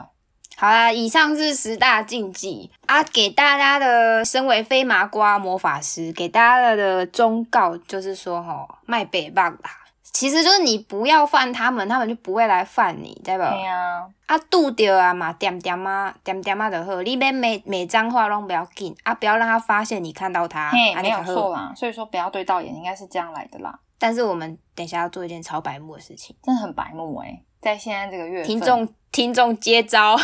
[0.57, 9.71] 好啦，以上是十大禁忌啊，给大家的身为飞麻瓜魔法师，给大家的忠告就是说，吼，卖北棒啦，
[10.13, 13.51] 其实就是你不要犯他们，他们就不会来犯你，对吧？
[13.51, 17.03] 对呀、啊，拄着啊嘛，点点啊，点点啊就好。
[17.03, 21.23] 你免每每张话拢不要紧啊，不要让他发现你看到他，嘿，啊没有。
[21.25, 21.73] 错啦。
[21.77, 23.79] 所以说不要对到眼，应该是这样来的啦。
[23.99, 30.17] 但是我们等一下要做一件超白目的事情，真的很白目哎、在现在这个月份听众听众接招，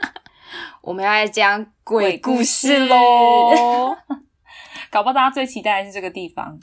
[0.82, 3.96] 我们要来讲鬼故事喽。
[4.90, 6.58] 搞不好大家最期待的是这个地方。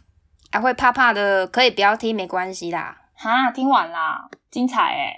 [0.52, 2.98] 啊，会怕怕的可以不要听，没关系啦。
[3.14, 5.14] 哈，听完啦，精彩哎、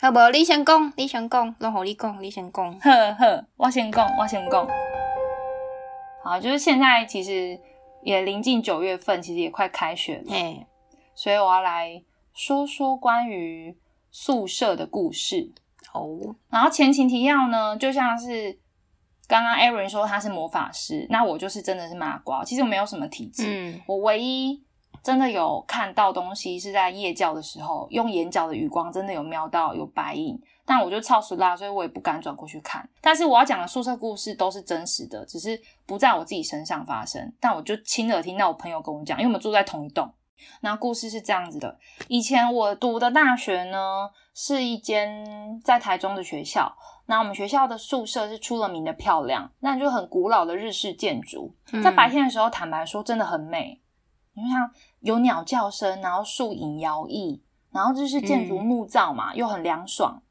[0.00, 2.72] 好不，你先讲，你先讲，拢互你讲，你先讲。
[2.80, 4.68] 呵呵，我先讲，我先讲。
[6.22, 7.58] 好，就是现在其实
[8.02, 10.66] 也临近九月份，其实也快开学了，嘿，
[11.14, 12.02] 所以我要来
[12.34, 13.76] 说说关于
[14.10, 15.52] 宿舍的故事。
[15.92, 18.58] 哦，然后前情提要呢，就像是
[19.30, 24.60] 刚刚 Aaron 说他是魔法师，那我就是真的是麻瓜，其实我没有什么体质，嗯我唯一
[25.04, 32.86] 真的有看到东西是在夜教的时候，用眼角的余光真的有瞄到有白影，但我就超熟啦，所以我也不敢转过去看。
[33.00, 40.12] 但是我要讲的宿舍故事都是真实的，只是不在我自己身上发生，但我就亲耳听到我朋友跟我讲，因为我们住在同一栋。
[40.60, 46.76] 那故事是这样子的：以前我读的大学呢，是一间在台中的学校。
[47.06, 53.80] 那我们学校的宿舍是出了名的漂亮，那就很古老的日式建筑，在白天的时候，坦白说真的很美。
[54.32, 57.40] 你就像有鸟叫声，然后树影摇曳，
[57.72, 60.22] 然后就是建筑木造嘛，又很凉爽。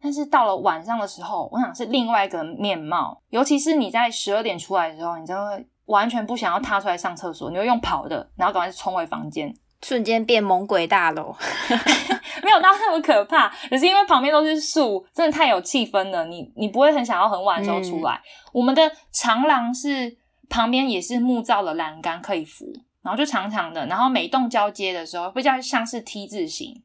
[0.00, 3.20] 但是到了晚上的时候，我想是另外一个面貌。
[3.28, 9.52] 尤其是你在十二点出来的时候，你真的会完全不想要踏出来上厕所，你会用跑的，然后赶快冲回房间。
[9.82, 11.36] 瞬间变猛鬼大楼，
[12.42, 16.24] 没有到那么可怕，可是因为旁边都是树，真的太有气氛了。
[16.24, 18.20] 你你不会很想要很晚的时候出来。
[18.52, 20.16] 我们的长廊是
[20.48, 22.64] 旁边也是木造的栏杆可以扶，
[23.02, 26.82] 然后就长长的，然后每栋交接的时候比较像是 T 字形。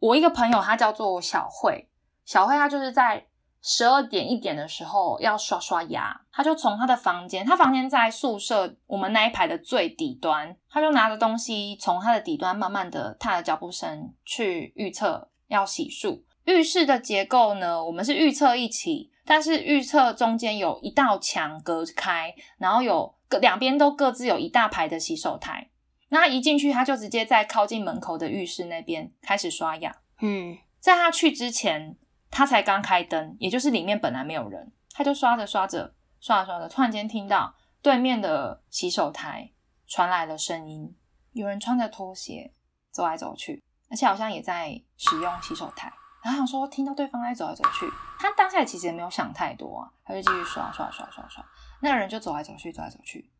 [0.00, 1.88] 我一个朋友他叫做小慧，
[2.26, 3.24] 小慧她就是在。
[3.64, 16.22] 十二点一点的时候要刷刷牙，他就从他的房间，他房间在宿舍我们那一排的最底端，他就拿着东西从他的底端慢慢的踏着脚步声去预测要洗漱。
[16.44, 25.70] 浴室的结构呢，我们是预测一起，但是预测中间有一道墙隔开，然后有各两边都各自有一大排的洗手台。
[26.08, 29.94] 那他一进去，他就直接在靠近门口的浴室那边开始刷牙。
[30.20, 31.96] 嗯，在他去之前。
[32.32, 39.52] 他才刚开灯，也就是里面本来没有人，他就刷着刷着，刷着刷着，突然间听到对面的洗手台
[39.86, 40.96] 传来了声音，
[41.32, 42.54] 有人穿着拖鞋
[42.90, 45.92] 走来走去，而且好像也在使用洗手台。
[46.24, 47.86] 然后想说听到对方在走来走去，
[48.18, 51.44] 他当下其实也没有想太多啊，他就继续刷刷刷刷刷，
[51.82, 53.30] 那个人就走来走去，走来走去，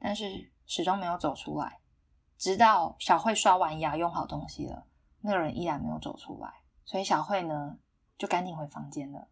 [0.00, 1.78] 但是始终没有走出来，
[2.36, 4.86] 直到小慧刷完牙用好东西了，
[5.20, 6.52] 那个人依然没有走出来，
[6.84, 7.76] 所以小慧呢？
[8.18, 9.28] 就赶紧回房间了。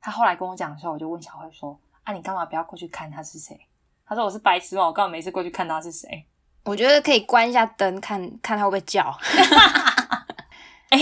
[0.00, 3.58] 他后来跟我讲的时候，我就问小慧说：“啊，你干嘛不要过去看他是谁？”
[4.06, 6.26] 他说：“我是白痴嘛，我干嘛没事过去看他是谁？”
[6.64, 9.02] 我觉得可以关一下灯，看看他会不会叫。
[10.90, 10.98] 哎，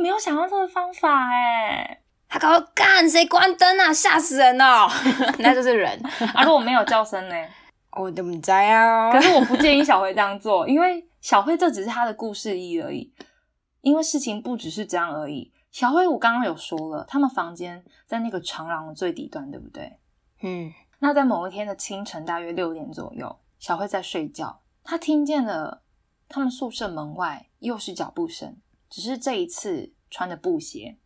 [0.00, 1.98] 没有想到这个方法哎。
[2.28, 3.92] 他搞干谁关灯啊？
[3.92, 4.88] 吓死人哦！
[5.40, 6.00] 那就是人。
[6.34, 7.34] 啊，如果没有叫声呢？
[7.90, 9.12] 我怎么知啊？
[9.12, 13.12] 可是我不建议小慧这样做，因为小慧这只是她的故事一而已。
[13.82, 15.51] 因为事情不只是这样而已。
[15.72, 19.98] 小慧，我刚刚有说了，他们房间在那个长廊的最底端，对不对？
[20.42, 20.72] 嗯。
[20.98, 25.82] 那在某一天的清晨，大约六点左右，小慧在睡觉，她听见了
[26.28, 28.58] 他们宿舍门外又是脚步声，
[28.88, 30.98] 只是这一次穿着布鞋。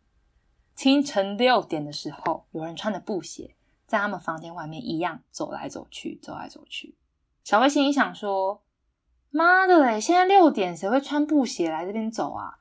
[0.75, 3.55] 清晨六点的时候，有人穿着布鞋
[3.87, 6.95] 在他们房间外面一样走来走去，走来走去。
[7.43, 8.61] 小慧心里想说
[9.31, 12.59] ：“妈的嘞，现在六点，谁会穿布鞋来这边走啊？”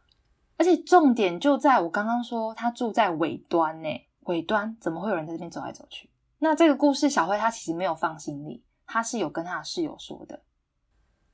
[0.58, 3.88] 而且重点就在我刚刚说，他住在尾端呢，
[4.20, 6.08] 尾端怎么会有人在这边走来走去？
[6.38, 10.42] 那这个故事，小辉他其实没有放心里，他是有跟他的室友说的。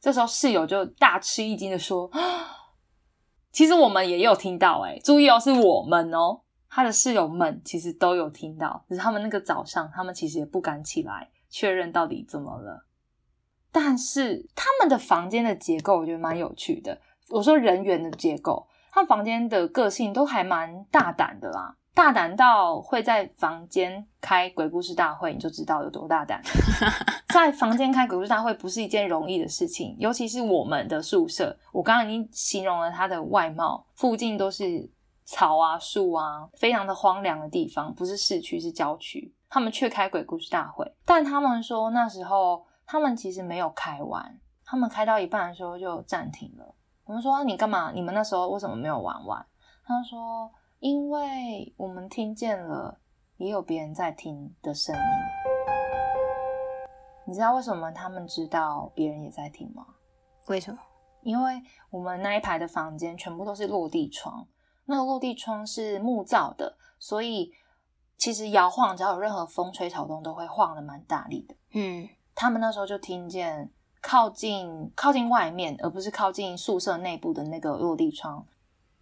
[0.01, 2.11] 这时候室友就大吃一惊的说
[3.53, 12.87] ：“其实我们也有听到，哎，注意哦，是我们哦。”他的室友们其实都有听到，只是他们那个早上，他们其实也不敢起来确认到底怎么了。
[13.71, 17.01] 但是他们的房间的结构，我觉得蛮有趣的。
[17.29, 18.67] 我说人员的结构。
[18.93, 26.43] 他房间的个性都还蛮大胆的啦，大胆到会在房间开鬼故事大会，你就知道有多大胆。
[27.33, 34.87] 在房间开鬼故事大会不是一件容易的事情，尤其是我们的宿舍，我刚刚已经形容了他的外貌，附近都是
[35.25, 39.35] 草啊、树啊，非常的荒凉的地方，不是市区是郊区。
[39.49, 46.75] 他们却开鬼故事大会，但他们说那时候他们其实没有开完，他们开到一半的时候就暂停了。
[47.05, 47.91] 我们说你干嘛？
[47.91, 49.45] 你们那时候为什么没有玩完？
[49.85, 52.97] 他说：“因为我们听见了，
[53.38, 55.03] 也有别人在听的声音。
[57.27, 59.85] 你知道为什么他们知道别人也在听吗？
[60.47, 60.79] 为什么？
[61.23, 61.61] 因为
[61.91, 64.47] 我们那一排的房间全部都是落地窗，
[64.85, 67.53] 那个落地窗是木造的，所以
[68.17, 71.57] 其实摇晃，只要有任何风吹草动，都会晃的蛮大力的。
[71.73, 73.73] 嗯，他们那时候就听见。”
[74.03, 78.44] 靠近靠近外面，而不是靠近宿舍内部的那个落地窗，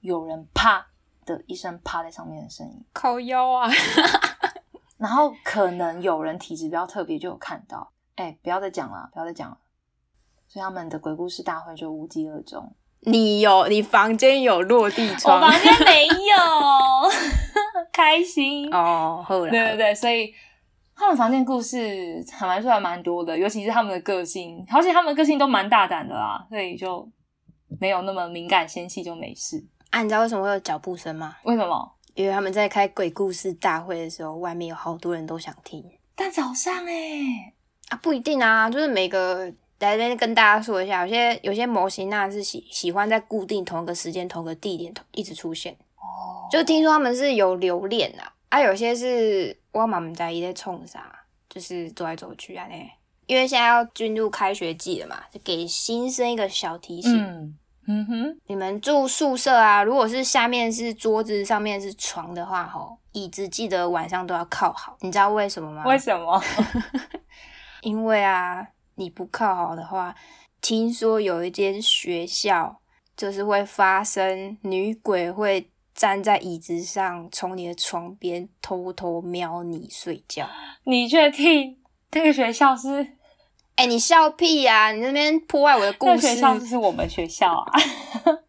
[0.00, 0.86] 有人啪
[1.24, 3.68] 的一声趴在上面的声音，靠腰啊！
[4.98, 7.90] 然后可能有人体质比较特别，就有看到。
[8.16, 9.56] 哎，不要再讲了，不要再讲了。
[10.46, 12.70] 所以他们的鬼故事大会就无疾而终。
[13.00, 17.10] 你有你房间有落地 窗，我房间没有，
[17.90, 19.24] 开心哦。
[19.26, 20.34] 对对对，所以。
[21.00, 27.10] 他们房间故事坦白说还蛮多的，尤其是他们的个性，而且他们的个性都蛮大胆的啦，所以就
[27.80, 29.64] 没有那么敏感纤细，就没事。
[29.88, 31.36] 啊，你知道为什么会有脚步声吗？
[31.44, 31.90] 为什么？
[32.14, 35.82] 因为他们在开鬼故事大会的时候，外面有好多人都想听。
[36.14, 37.54] 但早上哎、
[37.88, 39.46] 啊，不一定啊，就是每个
[39.78, 52.74] 来这边跟大家说一下，有些有些模型那是喜喜欢在固定同一个时间、同一个地点同一直出现，哦，就听说他们是有留恋啊，啊，有些是我妈妈在一在冲啥，就是走来走去啊呢。
[53.26, 57.16] 因为现在要进入开学季了嘛，就给新生一个小提醒。
[57.16, 64.96] 嗯嗯哼，你们住宿舍啊，如果是下面是桌子，上面是床的话，吼，椅子记得晚上都要靠好。
[65.00, 65.84] 你知道为什么吗？
[65.86, 66.42] 为什么？
[67.82, 70.14] 因为啊，你不靠好的话，
[70.60, 72.80] 听说有一间学校
[73.16, 75.69] 就是会发生女鬼会
[76.00, 80.48] 站在椅子上，从你的床边偷偷瞄你睡觉。
[80.84, 81.76] 你确定
[82.12, 83.06] 那个学校是
[83.76, 87.72] 哎、你笑屁呀、你那边破坏我的故事个学，校是我们学校啊？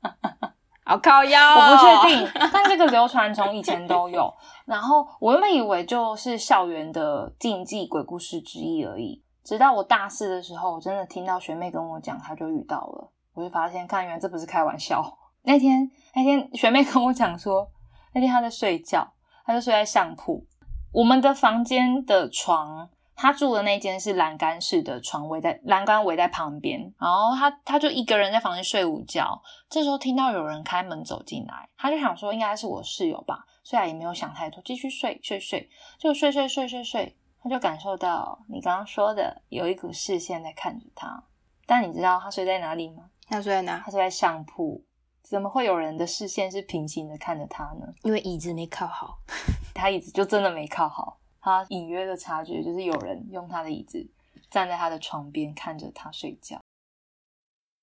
[0.85, 4.33] 好靠腰、我哦，不确定，但这个流传从以前都有。
[4.65, 15.17] 然后我原本以为就是校园的禁忌鬼故事之一而已，直到我大四的时候，我真的听到学妹跟我讲，她就遇到了，我就发现，看原来这不是开玩笑。
[15.43, 17.71] 那天那天学妹跟我讲说，
[18.13, 19.13] 那天她在睡觉，
[19.45, 20.45] 她就睡在上铺，
[20.91, 22.89] 我们的房间的床。
[23.13, 29.39] 她住的那间是栏杆式的床，围在栏杆围在旁边，然后她她就一个人在房间睡午觉，
[29.69, 35.69] 这时候听到有人开门走进来，她就想说应该是我室友吧，虽然也没有想太多，继续睡睡睡，
[35.99, 41.23] 就睡睡睡睡睡，她就感受到你刚刚说的有一股视线在看着她，
[41.67, 43.03] 但你知道她睡在哪里吗？
[43.29, 43.77] 她睡在哪？
[43.85, 44.83] 她睡在上铺，
[45.31, 47.87] 怎么会有人的视线是平行的看着他呢？
[48.03, 49.17] 因为椅子没靠好。
[49.73, 54.05] 他椅子就真的没靠好，他隐约的察觉就是有人用他的椅子
[54.49, 56.59] 站在他的床边看着他睡觉。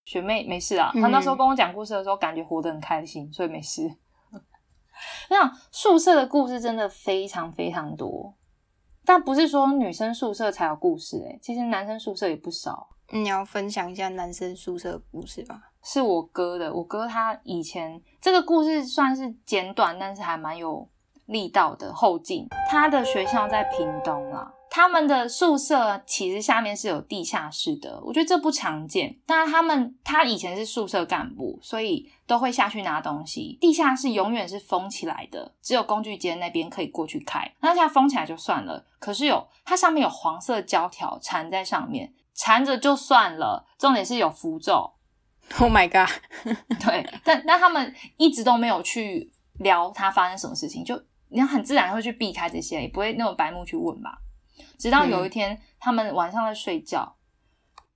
[0.04, 3.90] 学妹没事啊，嗯她那时候跟我讲故事的时候，感觉活得很开心，所以没事。
[5.30, 8.34] 那宿舍的故事真的非常非常多，
[9.06, 12.90] 但不是说女生宿舍才有故事诶、其实男生宿舍也不少。
[13.10, 15.62] 你要分享一下男生宿舍的故事吗？
[15.90, 20.86] 是我哥的，我哥他以前这个故事算是简短，但是还蛮有
[21.24, 22.46] 力道的后劲。
[22.68, 29.18] 他的学校在屏东啦，他们的宿舍其实下面是有地下室的，我觉得这不常见。
[29.24, 33.56] 但他们他以前是宿舍干部，所以都会下去拿东西。
[33.58, 37.50] 地下室永远是封起来的，只有工具间那边可以过去开。
[37.60, 44.92] 那现在封起来就算了，可是有它上面有黄色胶条缠在上面，缠着就算了，重点是有符咒。
[45.58, 46.08] Oh my god！
[46.84, 54.18] 对，但但他们一直都没有去聊他发生什么事情，就你很自然会去避开这些，也不会那种白目去问吧。
[54.78, 57.16] 直到有一天，他们晚上在睡觉，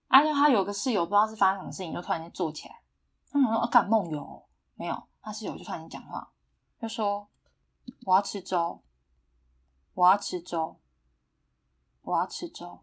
[0.09, 2.75] 而且他有个室友不知道是发生什么事情，就突然间坐起来，
[3.31, 4.43] 他想说：“啊，敢梦游哦？
[4.75, 6.33] 没有。”他室友就突然间讲话，
[6.81, 7.29] 就说
[8.07, 8.83] ：“我要吃粥，
[9.95, 10.81] 我要吃粥，
[12.03, 12.81] 我要吃粥。”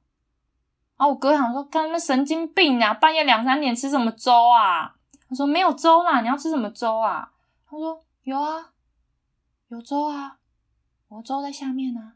[0.99, 1.07] 啊！
[1.07, 2.93] 我哥想说，干那神经病啊！
[2.93, 4.93] 半夜两三点吃什么粥啊？
[5.29, 7.31] 他说没有粥啦，你要吃什么粥啊？
[7.69, 8.71] 他说有啊，
[9.69, 10.37] 有粥啊，
[11.07, 12.15] 我粥在下面啊。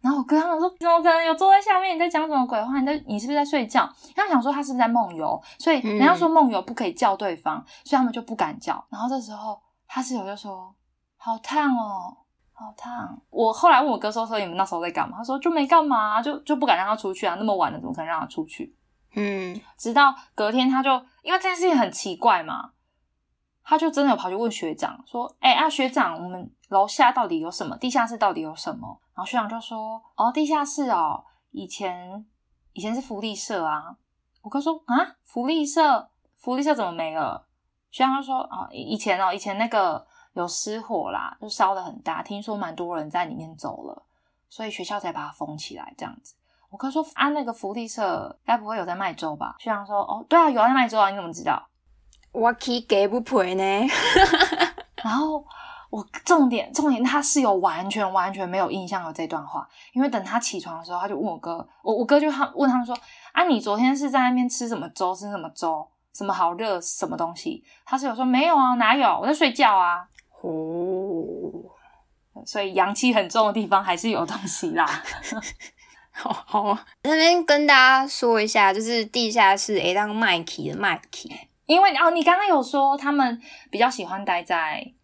[0.00, 1.96] 然后我哥他们说，怎么可能有粥在下面？
[1.96, 2.78] 你在讲什么鬼话？
[2.78, 3.92] 你在你是不是在睡觉？
[4.14, 5.42] 他想说他是不是在梦游？
[5.58, 8.86] 所以人家说梦游不可以叫对方，所以他们就不敢叫。
[8.88, 10.72] 然后这时候他室友就说
[11.18, 12.18] ：“好烫哦。”
[12.58, 13.20] 好烫！
[13.28, 18.74] 我后来问我哥说：“说你们那时候在干嘛？”他说：“就没干嘛、啊，就就不敢让他出去啊，那么晚了，怎么可能让他出去？”
[19.14, 20.90] 嗯，直到隔天，他就
[21.22, 22.70] 因为这件事情很奇怪嘛，
[23.62, 27.76] 他就真的有跑去问学长说：“哎、啊，学长，我们楼下到底有什么？
[27.76, 32.24] 地下室到底有什么？”然后学长就说：“哦，地下室哦，以前
[32.72, 33.96] 以前是福利社啊。”
[34.40, 37.46] 我哥说：“啊，福利社，福利社怎么没了？”
[37.92, 44.02] 学长就说：“啊，以以前哦，以前那个。”有失火啦，就烧的很大，听说蛮多人在里面走了，
[44.50, 46.34] 所以学校才把它封起来这样子。
[46.68, 49.56] 我哥说啊，那个福利社该不会有在卖粥吧？
[49.58, 51.66] 学长说哦，对啊，有在卖粥啊，你怎么知道？
[52.32, 53.62] 我去给不赔呢。
[55.02, 55.42] 然后
[55.88, 62.94] 我重点重点，他室友完全完全没有印象有这段话，因为等他起床的时候，他就问我哥，我我哥就他问他们说
[63.32, 65.14] 啊，你昨天是在那边吃什么粥？
[65.14, 65.88] 吃什么粥？
[66.12, 66.78] 什么好热？
[66.80, 67.64] 什么东西？
[67.86, 69.08] 他室友说没有啊，哪有？
[69.20, 70.06] 我在睡觉啊。
[70.46, 74.86] 哦，所以阳气很重的地方还是有东西啦。
[76.12, 81.30] 好好啊，那边跟大家说一下，就是地下室诶，当麦奇的麦奇，
[81.66, 83.38] 因为哦，你刚刚有说他们
[83.70, 84.94] 比较喜欢待在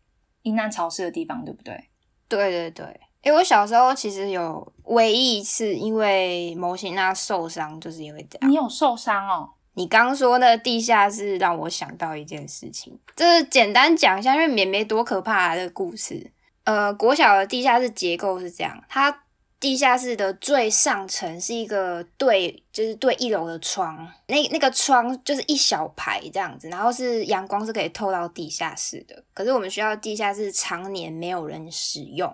[0.42, 1.90] 阴暗潮湿的地方，对不对？
[2.28, 8.50] 对对对，因为我小时候其实有唯一一次因为模型那受伤，就是因为这样。
[8.50, 9.50] 你有受伤哦？
[9.74, 16.30] 你刚说那地下室让我想到一件事情，就是简单讲一下，因为也没多可怕的故事。
[16.64, 19.24] 呃，国小的地下室结构是这样，它
[19.58, 29.24] 地下室的最上层是一个对，就是对一楼的窗，那那个窗就是一小排这样子，然后是阳光是可以透到地下室的。
[29.32, 32.32] 可是我们学校地下室常年没有人使用，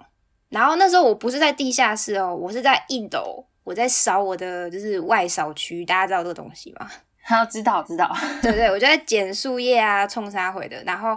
[0.48, 6.90] 然后那时候我不是在地下室哦，我是在一楼，我在扫我的就是外扫区，大家知道这个东西吗？
[7.28, 8.10] 好，知道知道，
[8.40, 11.14] 对对，我就在捡树叶啊，冲沙回的，然后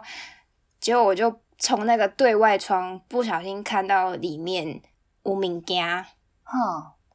[0.82, 4.82] 结果我就从那个对外窗不小心看到里面
[5.24, 6.06] 无名家，
[6.44, 6.60] 哼，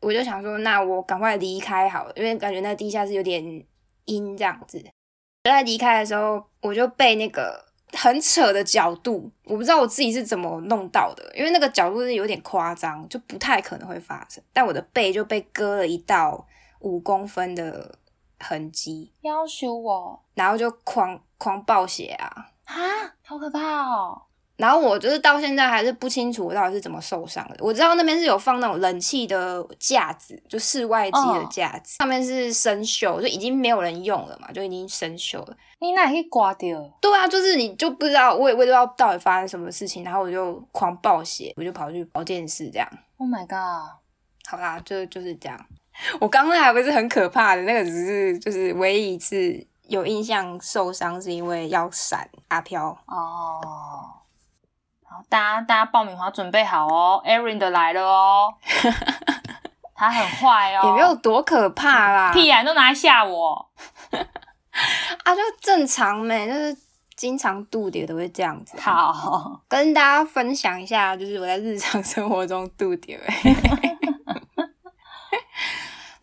[0.00, 3.62] 我就想说，那我赶快离开好了，因为感觉那地下室有点
[4.06, 4.82] 阴这样子。
[5.44, 14.42] 在离开的时候，我就被那个很扯的角度，我不知道我自己是怎么弄到的，因为那个角度是有点夸张，就不太可能会发生。
[14.54, 16.46] 但我的背就被割了一道
[16.78, 17.98] 五公分的。
[18.38, 22.50] 痕迹，要求我，然后就狂狂暴血啊！
[22.64, 22.74] 啊，
[23.24, 24.22] 好可怕哦！
[24.56, 27.56] 然后我就是到现在还是不清楚我到底是怎么受伤的。
[27.60, 35.56] 我知道那边是有放那种冷气的架子，就室外机的架子，上面是生锈，就已经没有人用了嘛，就已经生锈了。
[35.78, 36.80] 你那可以刮掉？
[37.02, 42.88] 对啊，就是你就不知道，我也不知道到底发生什么事情，然后我就狂暴血，我就跑去保健室这样。
[43.18, 43.98] Oh my god！
[44.48, 45.66] 好啦，就就是这样。
[46.20, 53.60] 我刚刚还不是很可怕的，那个只是就是唯一一次有印象受伤，是因为要闪阿飘哦。
[55.04, 58.54] 好，大家大家爆米花准备好哦，Aaron 的来了哦。
[59.98, 63.70] 他很坏哦，也没有多可怕啦，屁啊，都拿来吓我。
[64.12, 66.76] 啊，就正常呗，就是
[67.16, 68.78] 经常度点都会这样子。
[68.78, 72.94] 好，跟大家分享一下，就是我在日常生活中度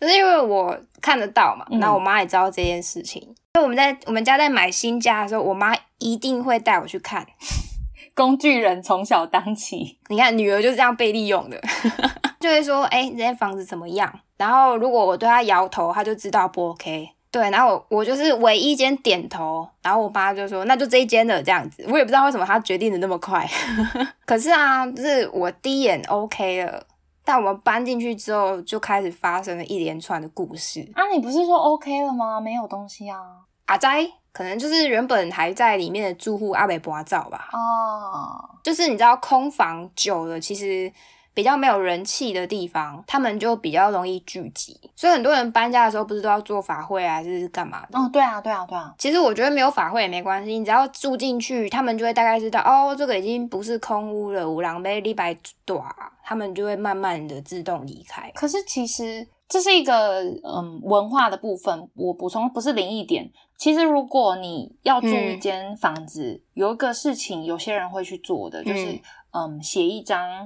[0.05, 0.09] 点。
[0.09, 3.21] 是因为我看得到嘛，然后我妈也知道这件事情。
[3.55, 7.25] 因为我们在我们家在买新家的时候，我妈一定会带我去看。
[8.15, 11.59] 工具人从小当起，你看女儿就是这样被利用的，
[12.39, 17.09] 就会说：“哎，这间房子怎么样？”然后如果我对她摇头，她就知道不 OK。
[17.31, 23.49] 对，然后我我就是唯一间点头，然后我妈就说：“那就这一间的这样子。”我也不知道为什么她决定的那么快，
[24.25, 26.85] 可是啊，就是我第一眼 OK 了。
[27.23, 30.81] 但我们搬进去之后，就开始发生了一连串的故事。
[30.95, 32.39] 啊，你不是说 OK 了吗？
[32.39, 33.19] 没有东西啊。
[33.65, 37.49] 阿斋可能就是原本还在里面的住户阿北博照吧。
[37.53, 40.91] 哦，就是你知道空房久了，其实。
[41.33, 47.97] 比较没有人气的地方，他们就比较容易聚集，所以很多人搬家的时候不是都要做法会啊，还是干嘛的？
[47.97, 48.93] 哦，对啊，对啊，对啊。
[48.99, 55.83] 其实我觉得没有法会也没关系，你只要住进去，他们就会大概知道，哦，这个已经不是空屋了，五郎被立白短，
[56.23, 58.31] 他们就会慢慢的自动离开。
[58.35, 63.31] 可是其实这是一个嗯文化的部分，我补充不是灵异点。
[63.57, 68.99] 其实如果你要住一间房子，有一个事情有些人会去做的，就是
[69.31, 70.45] 嗯写一张。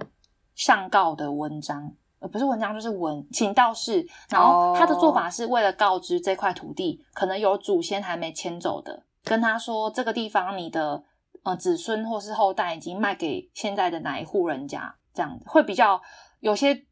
[0.58, 4.06] 上告的文章，呃，不是文章，就是文，请道士。
[4.28, 11.04] 然后他的做法是为了告知这块土地可能有祖先还没迁走的，跟他说这个地方你的
[11.44, 16.02] 呃子孙或是后代已经卖给现在的哪一户人家，这样会比较
[16.40, 16.84] 有些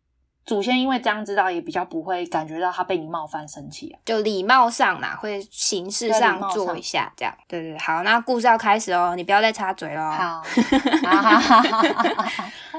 [0.45, 3.99] 祖先因为这样知道，也比较不会感觉到他被你冒犯生气啊。
[4.05, 7.35] 就礼貌上啦，会形式上做一下这样。
[7.47, 10.11] 对对，好，那故事要开始哦，你不要再插嘴了。
[10.11, 10.43] 好。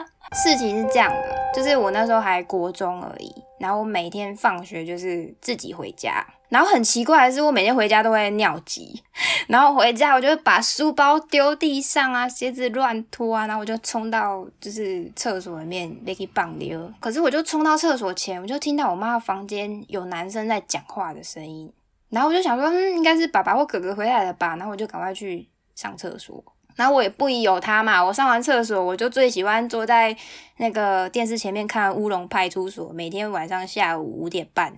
[0.34, 9.02] 事情是这样的，就是我那时候还国中而已，然后我每天放学就是自己回家，然后很奇怪的是，我每天回家都会尿急，
[9.46, 21.72] 然后回家我就会把书包丢地上啊，鞋子乱拖啊，然后我就冲到就是厕所里面被去棒溜，可是我就冲到厕所前，我就听到我妈房间有男生在讲话的声音，
[22.10, 26.44] 然后我就想说，嗯，应该是爸爸或哥哥回来了吧，然后我就赶快去上厕所。
[26.76, 30.16] 然后我也不疑有他嘛，我上完厕所，我就最喜欢坐在
[30.58, 34.74] 那个电视前面看《乌龙派出所》，每天晚上下午五点半。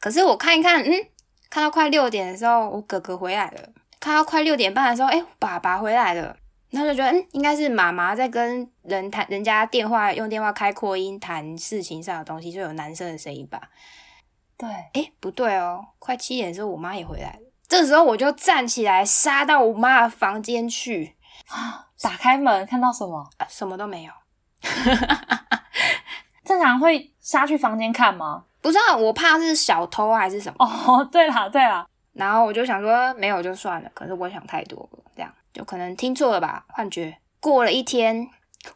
[0.00, 0.92] 可是我看一看，嗯，
[1.48, 3.60] 看到快六点的时候，我哥哥回来了；
[3.98, 6.36] 看到快六点半的时候，哎，爸爸回来了。
[6.70, 13.70] 那就觉得，嗯，应该是妈妈在跟人谈，人家电话用电话开扩音谈事情上的东西，就有男生的声音吧？
[14.56, 17.38] 对，哎，不对哦，快七点的时候，我妈也回来了。
[17.66, 21.14] 这时候我就站起来，杀到我妈的房间去。
[21.48, 21.86] 啊！
[22.00, 23.28] 打开门看到什么？
[23.48, 24.12] 什么都没有。
[26.44, 28.44] 正常会杀去房间看吗？
[28.60, 30.64] 不知道，我怕是小偷还是什么。
[30.64, 37.16] 哦，对了对了，然后我就想说没有就算了，可是我想太多了，这样就可能听错了吧，幻觉。
[37.40, 38.28] 过了一天，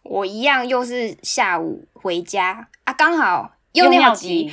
[0.03, 4.53] 我一样又是下午回家啊，刚好又用尿急，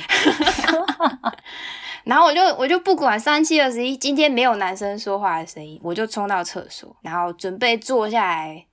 [2.10, 8.66] 然后我就我就不管三七二十一，今天没有男生说话的声音，我就冲到厕所，然后准备坐下来，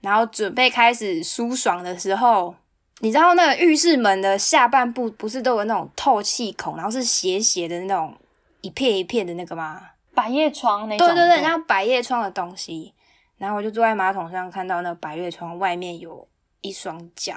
[0.00, 2.54] 然后准备开始舒爽的时候，
[3.00, 8.16] 你知道那个浴室门的下半部不是都有那种透气孔，然后是斜斜的那种
[8.62, 9.82] 一片一片的那个吗？
[10.14, 11.06] 百叶窗那种。
[11.06, 12.94] 对对对，像百叶窗的东西。
[13.36, 16.26] 然后我就坐在马桶上，看到那个百叶窗外面有
[16.62, 17.34] 一双脚。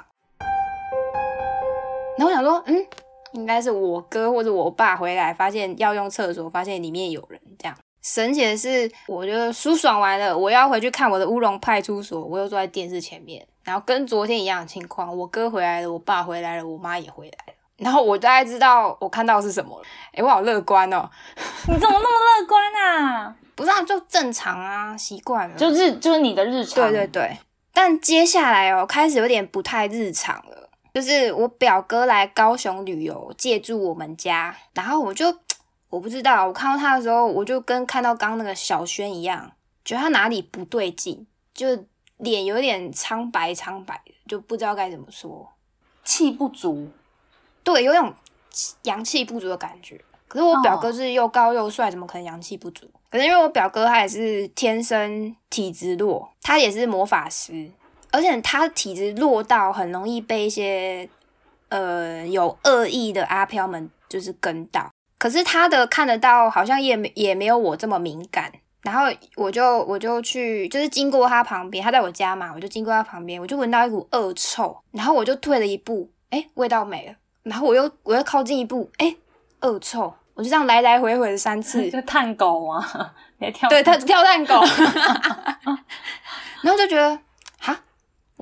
[2.16, 2.86] 然后我想说，嗯，
[3.32, 7.40] 应该是我哥或者我爸回来，发现要用厕所，发现里面有人。
[7.58, 17.54] 这样神奇的是，我就舒爽完了，我要回去看我的乌龙派出所，我又坐在电视前面，然后跟昨天一样的情况，我哥回来了，我爸回来了，我妈也回来了。
[17.78, 19.84] 然后我大概知道我看到的是什么了。
[20.12, 21.08] 哎，我好乐观哦！
[21.68, 23.34] 你怎么那么乐观啊？
[23.54, 25.56] 不是啊，就正常啊，习惯了。
[25.56, 26.90] 就是就是你的日常。
[26.90, 27.36] 对对对，
[27.72, 30.61] 但接下来哦，开始有点不太日常了。
[30.94, 35.34] 就是我表哥来高雄旅游，借住我们家，然后我就
[35.88, 39.52] 我不知道，我看到他的时候，我就跟看到刚那个小轩一样，
[39.84, 41.66] 觉得他哪里不对劲，就
[42.18, 45.50] 脸有点苍白苍白的，就不知道该怎么说，
[46.04, 46.90] 气不足。
[47.64, 48.12] 对，有种
[48.82, 50.00] 阳气不足的感觉。
[50.28, 52.90] 可是我表哥是又高又帅，怎么可能阳气不足？
[53.10, 57.70] 可是因为我表哥他也是天生体质弱，他也是魔法师，
[58.12, 61.08] 而且他体质弱到很容易被一些
[61.70, 64.88] 呃有恶意的阿飘们就是跟到。
[65.18, 68.52] 可是他的看得到，好像也没也没有我这么敏感。
[68.82, 69.04] 然后
[69.36, 77.14] 我就我就去，就是经过他旁边，他在我家嘛，我就经过他旁边，我就闻到一股恶臭，然后我就退了一步，哎，味道没了。
[77.44, 79.14] 然后我又我又靠近一步，哎，
[79.60, 80.12] 恶臭。
[80.34, 82.84] 我就这样来来回回的三次， 就探狗吗？
[83.38, 84.54] 你跳对，他跳探狗，
[86.62, 87.16] 然后就觉得
[87.58, 87.78] 哈，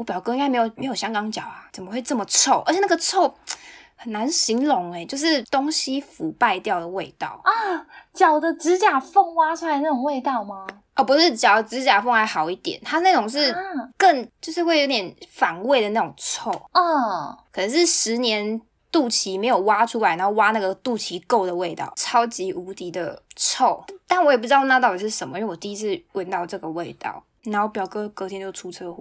[0.01, 2.63] 我表哥应该没有没有香港脚啊，怎么会这么臭？
[2.65, 3.31] 而且那个臭
[3.97, 7.53] 很难形容哎，就是东西腐败掉的味道啊，
[8.15, 10.67] 脚的指甲缝挖出来那种味道吗？
[10.97, 13.55] 哦，不是，脚指甲缝还好一点，它那种是
[13.99, 18.59] 更就是会有点反胃的那种臭，嗯，可能是十年。
[18.93, 23.81] 肚脐没有挖出来，然后挖那个肚脐垢的味道，超级无敌的臭。
[24.09, 27.23] 但我也不知道那到底是什么，因为我第一次闻到这个味道。
[27.45, 28.99] 然后表哥隔天就出车祸。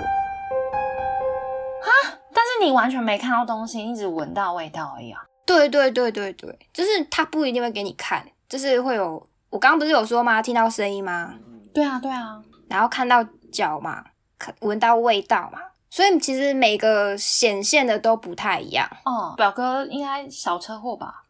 [1.82, 2.20] 啊！
[2.34, 5.22] 但是你完全没看到东西，一直闻到味道而已啊。
[5.46, 9.28] 对对对对对，就是他不一定会给你看，就是会有。
[9.50, 10.42] 我刚刚不是有说吗？
[10.42, 11.34] 听到声音吗？
[11.74, 12.40] 对啊对啊。
[12.68, 14.06] 然后看到脚嘛，
[14.38, 15.60] 看闻到味道嘛。
[15.90, 19.34] 所以其实每个显现的都不太一样哦。
[19.36, 21.24] 表哥应该小车祸吧？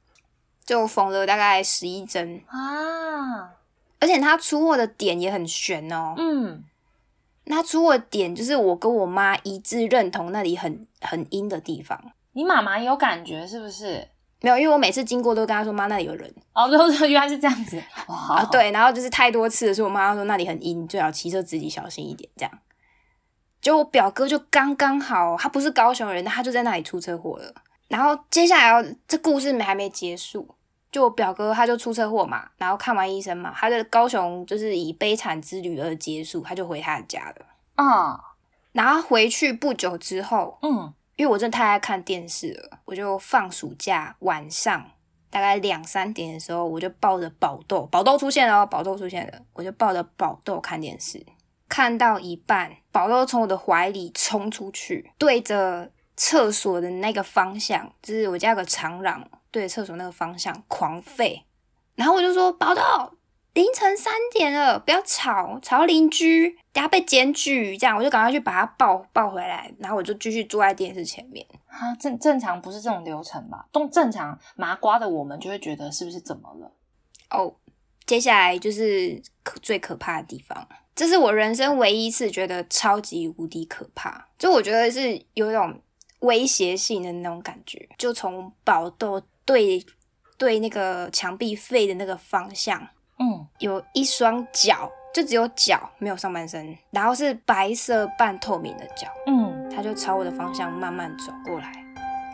[0.66, 3.50] 就缝了大概十一针啊，
[4.00, 6.14] 而且他出货的点也很悬哦。
[6.18, 6.64] 嗯，
[7.56, 12.00] 他出货点就是我跟我妈一致认同那里很很阴的地方。
[12.34, 14.08] 你妈妈有感觉是不是？
[14.42, 16.34] 没有，因为我每次经过都跟她说妈那里有人。
[16.54, 17.78] 哦，对，原来是这样子。
[18.08, 22.52] 啊，对，然后就是太多次的时候，我妈说那里很阴，最好骑车自己小心一点，这样。
[23.60, 27.54] 就我表哥就刚刚好，他不是高雄人，他就在那里出车祸了。
[27.90, 30.56] 然后接下来这故事没还没结束，
[30.92, 37.46] 就我表哥他就出车祸嘛，然后看完医生嘛，他的高雄就是以悲惨之旅而结束，他就回他的家了。
[37.76, 38.20] 啊，
[38.72, 44.92] 然后回去不久之后，嗯，因为我真的太爱看电视了，我就放暑假晚上
[45.30, 51.24] 大概两三点的时候，我就抱着宝豆，宝豆出现了，宝豆出现了，我就抱着宝豆看电视。
[51.68, 61.42] 看到一半，宝豆从我的怀里冲出去，对着厕所的那个方向，就是我家有个长廊，对着厕所那个方向狂吠。
[61.96, 62.82] 然后我就说：“宝豆，
[63.54, 71.46] 凌晨三点了，不要吵，吵邻居，等下被检举。”这样我就赶快去把他抱抱回来，然后我就继续坐在电视前面。
[71.68, 73.66] 啊，正正常不是这种流程吧？
[73.72, 76.72] 都正常麻瓜的我们就会觉得是不是怎么了？
[77.32, 77.54] 哦，
[78.06, 80.68] 接下来就是可最可怕的地方。
[80.96, 85.82] 这是我人生唯一一次觉得超级无敌可怕，就我觉得是有一种
[86.20, 87.88] 威胁性的那种感觉。
[87.98, 89.84] 就从宝豆对
[90.38, 92.80] 对那个墙壁飞的那个方向，
[93.18, 101.74] 嗯，有一双脚，就只有脚，没有上半身，然后是白色半透明的脚，嗯，它就朝我的方向慢慢走过来，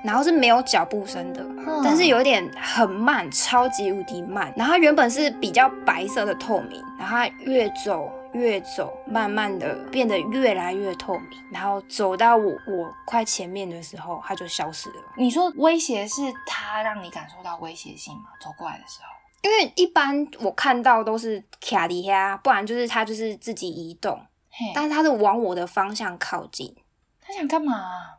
[0.04, 1.42] 然后是没有脚步声的，
[1.82, 4.54] 但是有点很慢，超级无敌慢。
[4.58, 8.12] 然后它原本是比较白色的透明，然后它越走。
[8.36, 14.96] 越走，慢慢的变得越来越透明，然后走到我我快前面的时候，它就消失了。
[15.18, 18.26] 你说威胁是它让你感受到威胁性吗？
[18.42, 19.08] 走过来的时候，
[19.42, 24.22] 因为一般我看到都是卡迪呀，不然就是它就是自己移动，
[24.74, 26.76] 但是它是往我的方向靠近，
[27.22, 28.18] 它想干嘛？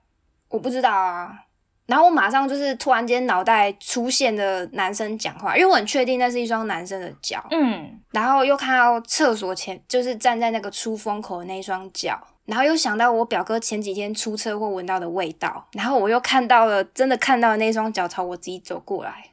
[0.48, 1.45] 我不知道啊。
[1.86, 7.44] 然后我马上就是突然间脑袋出现的男生讲话，因为我很确定那是一双男生的脚。
[7.50, 19.30] 嗯，然后又看到厕所前，就是站在那个出风口的那一双脚，然后又想到我表哥前几天出车祸闻到的味道，然后我又看到了真的看到了那双脚朝我自己走过来，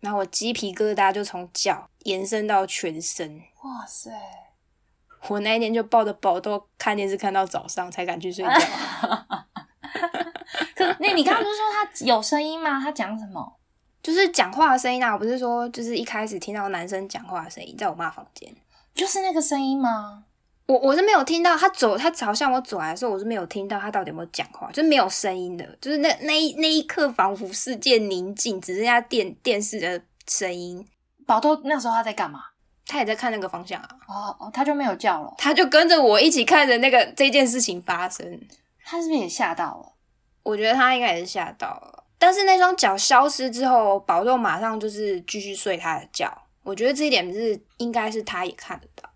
[0.00, 3.40] 然后我鸡皮疙瘩就从脚延伸到全身。
[3.62, 4.10] 哇塞！
[5.28, 8.50] 我那一天就抱着宝豆看电视看到早上才敢去睡觉。
[10.74, 12.80] 可那你刚刚不是说他有声音吗？
[12.80, 13.60] 他讲什么？
[14.02, 15.14] 就是讲话的声音啊！
[15.14, 18.54] 我不是说，就是一开始听到男生讲话的声音，在我妈房间，
[18.94, 20.24] 就是那个声音吗？
[20.66, 30.86] 我我是没有听到他走，他朝向我走来的时候，我是没有听到他到底有没有讲话，就是没有声音的，就是那那一那一刻仿佛世界宁静，只剩下电电视的声音。
[31.26, 32.40] 宝豆那时候他在干嘛？
[32.86, 33.88] 他也在看那个方向啊。
[34.06, 38.38] 哦哦，他就没有叫了，他就跟着我一起看着那个这件事情发生。
[38.84, 39.92] 他是不是也吓到了？
[40.42, 46.30] 我觉得他应该也是吓到了，但是那双脚消失之后，宝豆马上就是继续睡他的觉。
[46.62, 49.08] 我觉得这一点是应该是他也看得到，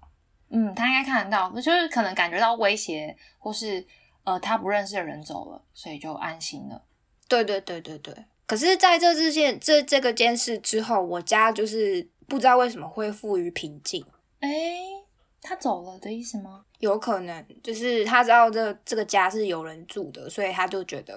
[0.50, 3.86] 嗯，他应该看得到，就是可能感觉到威胁，或是
[4.24, 6.82] 呃他不认识的人走了，所以就安心了。
[7.28, 8.14] 对对对对对。
[8.46, 14.04] 可是在这之件这这个件事之后，我家就是不知道为什么恢复于平静。
[14.40, 14.48] 哎，
[15.48, 16.64] 他走了的意思吗？
[16.78, 21.16] 有可能就是他知道这这个家是有人住的，所以他就觉得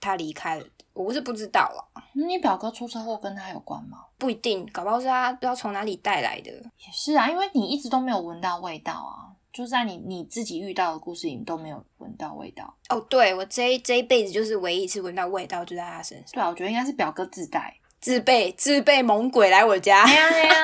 [0.00, 0.64] 他离开了。
[0.92, 3.98] 我是不知道了，那你表哥出车祸跟他有关吗？
[4.16, 6.52] 不一定，搞不好是他不知道从哪里带来的。
[6.52, 12.72] 也是啊，因为你一直都没有闻到味道啊，就在你你自己遇到的故事里都没有闻到味道。
[12.90, 16.26] 哦，对我这一这一辈子就是唯一一次闻到味道，就在他身上。
[16.32, 17.76] 对啊，我觉得应该是表哥自带。
[18.04, 20.54] 自备自备猛鬼来我家，哎呀哎呀，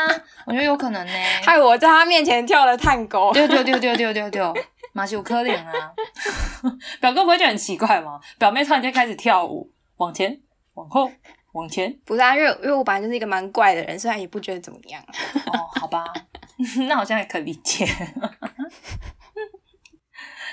[0.45, 1.13] 我觉得有可能呢。
[1.43, 4.55] 害我在他面前跳了探戈，丢丢丢丢丢丢丢，
[4.93, 5.73] 马修科林啊！
[7.01, 8.21] 表哥不会觉得很奇怪吗？
[8.39, 10.39] 表妹突然间开始跳舞，往前
[10.75, 11.11] 往后
[11.53, 15.03] 往前，不是啊，因为因为我本来就是一个蛮怪的人，虽然也不觉得怎么样。
[15.47, 16.05] 哦，好吧，
[16.87, 17.87] 那好像也可理解。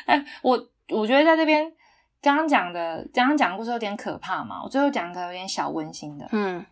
[0.05, 0.57] 哎，我
[0.88, 1.69] 我觉得在这边
[2.21, 6.65] 刚刚讲的，刚刚讲的故事有点可怕嘛，我最后讲个有点小温馨的，嗯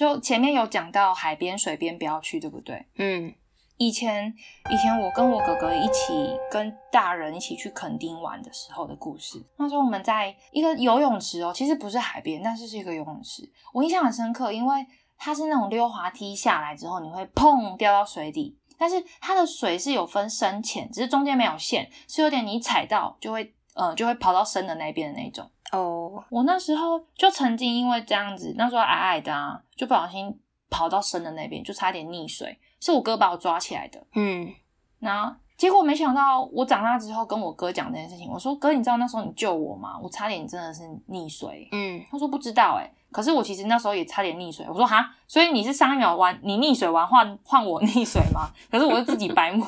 [0.00, 2.86] 就前面有讲到海边、水边不要去，对不对？
[2.96, 3.34] 嗯
[3.76, 4.34] 以前
[4.70, 9.38] 以前我跟我哥哥一起跟大人一起去垦丁玩的时候的故事。
[9.58, 13.46] 那时候我们在一个游泳池哦，其实不是海边，但是是一个游泳池。
[13.74, 14.86] 我印象很深刻，因为
[15.18, 25.50] 它是那种溜滑梯下来之后，你会砰掉到水底，但是它的水是有分深浅，只是中间没有线，是有点你踩到就会呃就会跑到深的那边的那种。
[25.72, 32.58] 哦，我那时候就曾经因为这样子，那时候矮矮的啊，就不小心跑到深的那边，就差点溺水。
[32.80, 34.50] 是我哥把我抓起来的，嗯
[34.98, 39.98] 然后结果没想到我长大之后跟我哥讲这件事情，我说哥，你知道那时候你救我吗？
[40.02, 41.68] 我差点真的是溺水。
[41.72, 44.64] 嗯他说不知道哎、可是我其实那时候也差点溺水。
[44.68, 48.50] 我说哈，所以你是上一秒玩你溺水完换换我溺水吗？
[48.70, 49.64] 可是我是自己白目，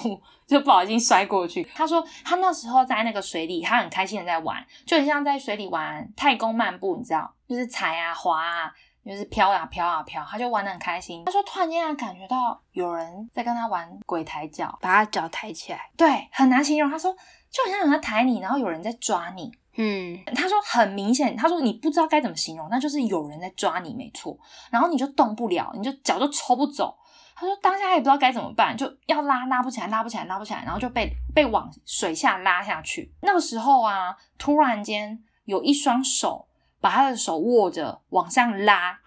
[0.46, 1.62] 就不小心摔过去。
[1.74, 8.72] 他说他那时候在那个水里，他很开心的在玩，就很像在水里玩太空漫步，你知道，就是踩啊滑啊。
[9.04, 11.24] 就是飘啊飘啊飘，他就玩的很开心。
[11.24, 16.88] 他说突然间他感觉到有人在跟他玩鬼抬脚，把他脚抬起来，对，很难形容。
[16.88, 17.12] 他说
[17.50, 19.50] 就好像有人在抬你，然后有人在抓你。
[19.76, 24.38] 嗯他说很明显，他说你不知道该怎么形容，那就是有人在抓你，没错。
[24.70, 26.96] 然后你就动不了，你就脚就抽不走。
[27.34, 33.12] 他说当下也不知道该怎么办，就要拉拉不起来，拉不起来，拉不起来，然后就被被往水下拉下去。
[33.22, 36.46] 那个时候啊，突然间有一双手
[36.80, 39.00] 把他的手握着往上拉，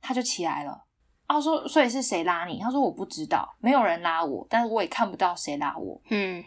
[0.00, 0.84] 他就起来了。
[1.26, 2.60] 他说所以是谁拉你？
[2.60, 6.00] 他说我不知道，没有人拉我，但是我也看不到谁拉我。
[6.08, 6.42] 嗯，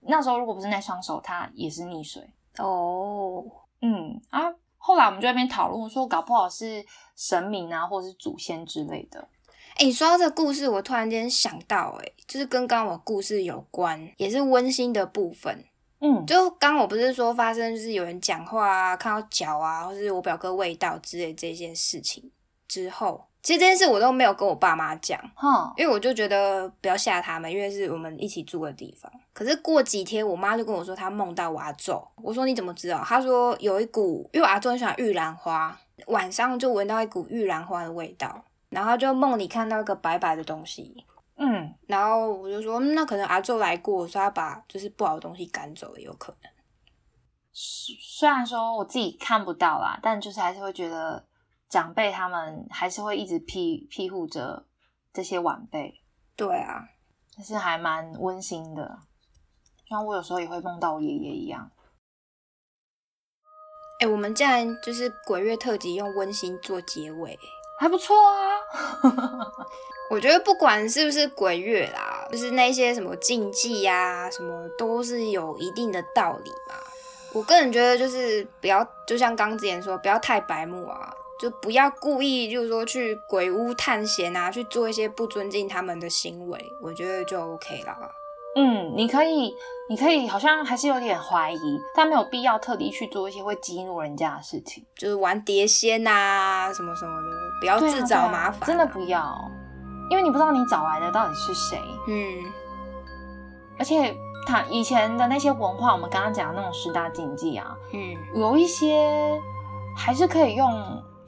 [0.00, 2.22] 那时候如果不是那双手，他也是溺水。
[2.58, 3.44] 哦，
[3.80, 6.84] 嗯啊，后来我们就在那边讨论说，搞不好是
[7.16, 9.28] 神明啊，或者是祖先之类的。
[9.76, 15.64] 哎、你说到这个故事，我突然间想到、哎，就是跟刚刚我故事有关，也是温馨的部分。
[16.00, 22.30] 嗯，就刚刚我不是说发生就是有人讲话啊，看到脚啊，或是我表哥味道之类这件事情
[22.66, 29.10] 之后，其实这件事我都没有跟我爸妈讲，哈，因为我就觉得不要吓他们，因为是我们一起住的地方。
[29.32, 33.02] 可是过几天，我妈就跟我说她梦到我阿昼，我说你怎么知道？
[33.02, 35.74] 她说有一股，因为我阿昼很喜欢玉兰花，
[36.08, 41.06] 晚上就闻到一股玉兰花的味道，然后就梦里看到一个白白的东西，
[41.38, 46.52] 嗯，然后我就说，嗯那可能阿昼来过，所以他把就是不好的东西赶走了，有可能。
[47.54, 51.24] 虽虽然说我自己看不到啦，但就是还是会觉得
[51.68, 54.66] 长辈他们还是会一直庇庇护着
[55.12, 56.00] 这些晚辈，
[56.36, 56.88] 对啊，
[57.36, 58.98] 但是还蛮温馨的。
[59.88, 61.70] 像我有时候也会梦到我爷爷一样。
[64.00, 67.36] 哎、我们竟然就是鬼月特辑用温馨做结尾，
[67.80, 68.60] 还不错啊。
[70.10, 76.76] 我觉得不管是不是鬼月啦，就是那些什么禁忌呀、什么都是有一定的道理嘛。
[77.34, 87.96] 我个人觉得就是不要，就像刚之前说，不要太白目啊，就不要故意就是说去鬼屋探险啊，去做一些不尊敬他们的行为，我觉得就 OK 啦。
[88.56, 89.54] 嗯，你可以，
[89.88, 94.84] 你可以，好像还是有点怀疑，但没有必要特地去做一些会激怒人家的事情。
[94.96, 97.28] 就是玩碟仙啊，什么什么的，
[97.60, 99.04] 不要自找麻烦、真的不。
[99.04, 99.50] 要，
[100.10, 102.44] 因为你不知道你找来的到底是谁，嗯，
[103.78, 104.16] 而且
[104.46, 109.40] 他以前的那些文化，我们刚刚讲的那种十大禁忌啊，嗯，有一些
[109.96, 110.68] 还是可以用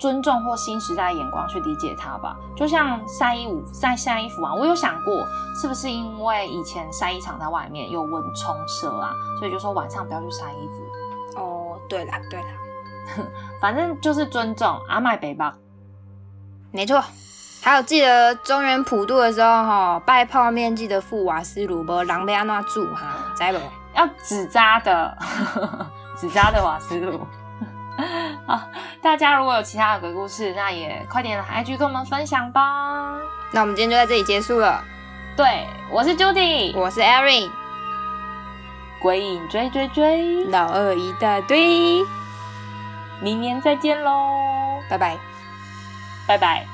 [0.00, 2.36] 尊重或新时代眼光去理解它吧。
[2.56, 5.24] 就像晒衣服、晒晒衣服啊，我有想过
[5.54, 11.40] 是不是因为以前晒衣场在外面有蚊虫蛇啊，所以就说晚上不要去晒衣服。
[11.40, 12.46] 哦，对啦，对啦，
[13.60, 15.54] 反正就是尊重阿麦北吧。
[16.72, 17.00] 没错。
[17.62, 23.60] 还有记得中原普渡的时候哈，拜泡面记得付瓦斯炉，不狼被安那住哈，知不？
[23.94, 25.18] 要纸扎的，
[26.16, 27.20] 纸扎的瓦斯炉。
[28.46, 28.60] 好，
[29.02, 33.16] 大家如果有其他的鬼故事，那也快点来 IG 跟我们分享吧。
[33.52, 34.82] 那我们今天就在这里结束了。
[35.36, 37.50] 对，我是 Judy，我是 Erin，
[39.00, 42.04] 鬼影追追追，老二一大堆，
[43.20, 45.16] 明年再见喽，拜拜。
[46.26, 46.66] 拜拜。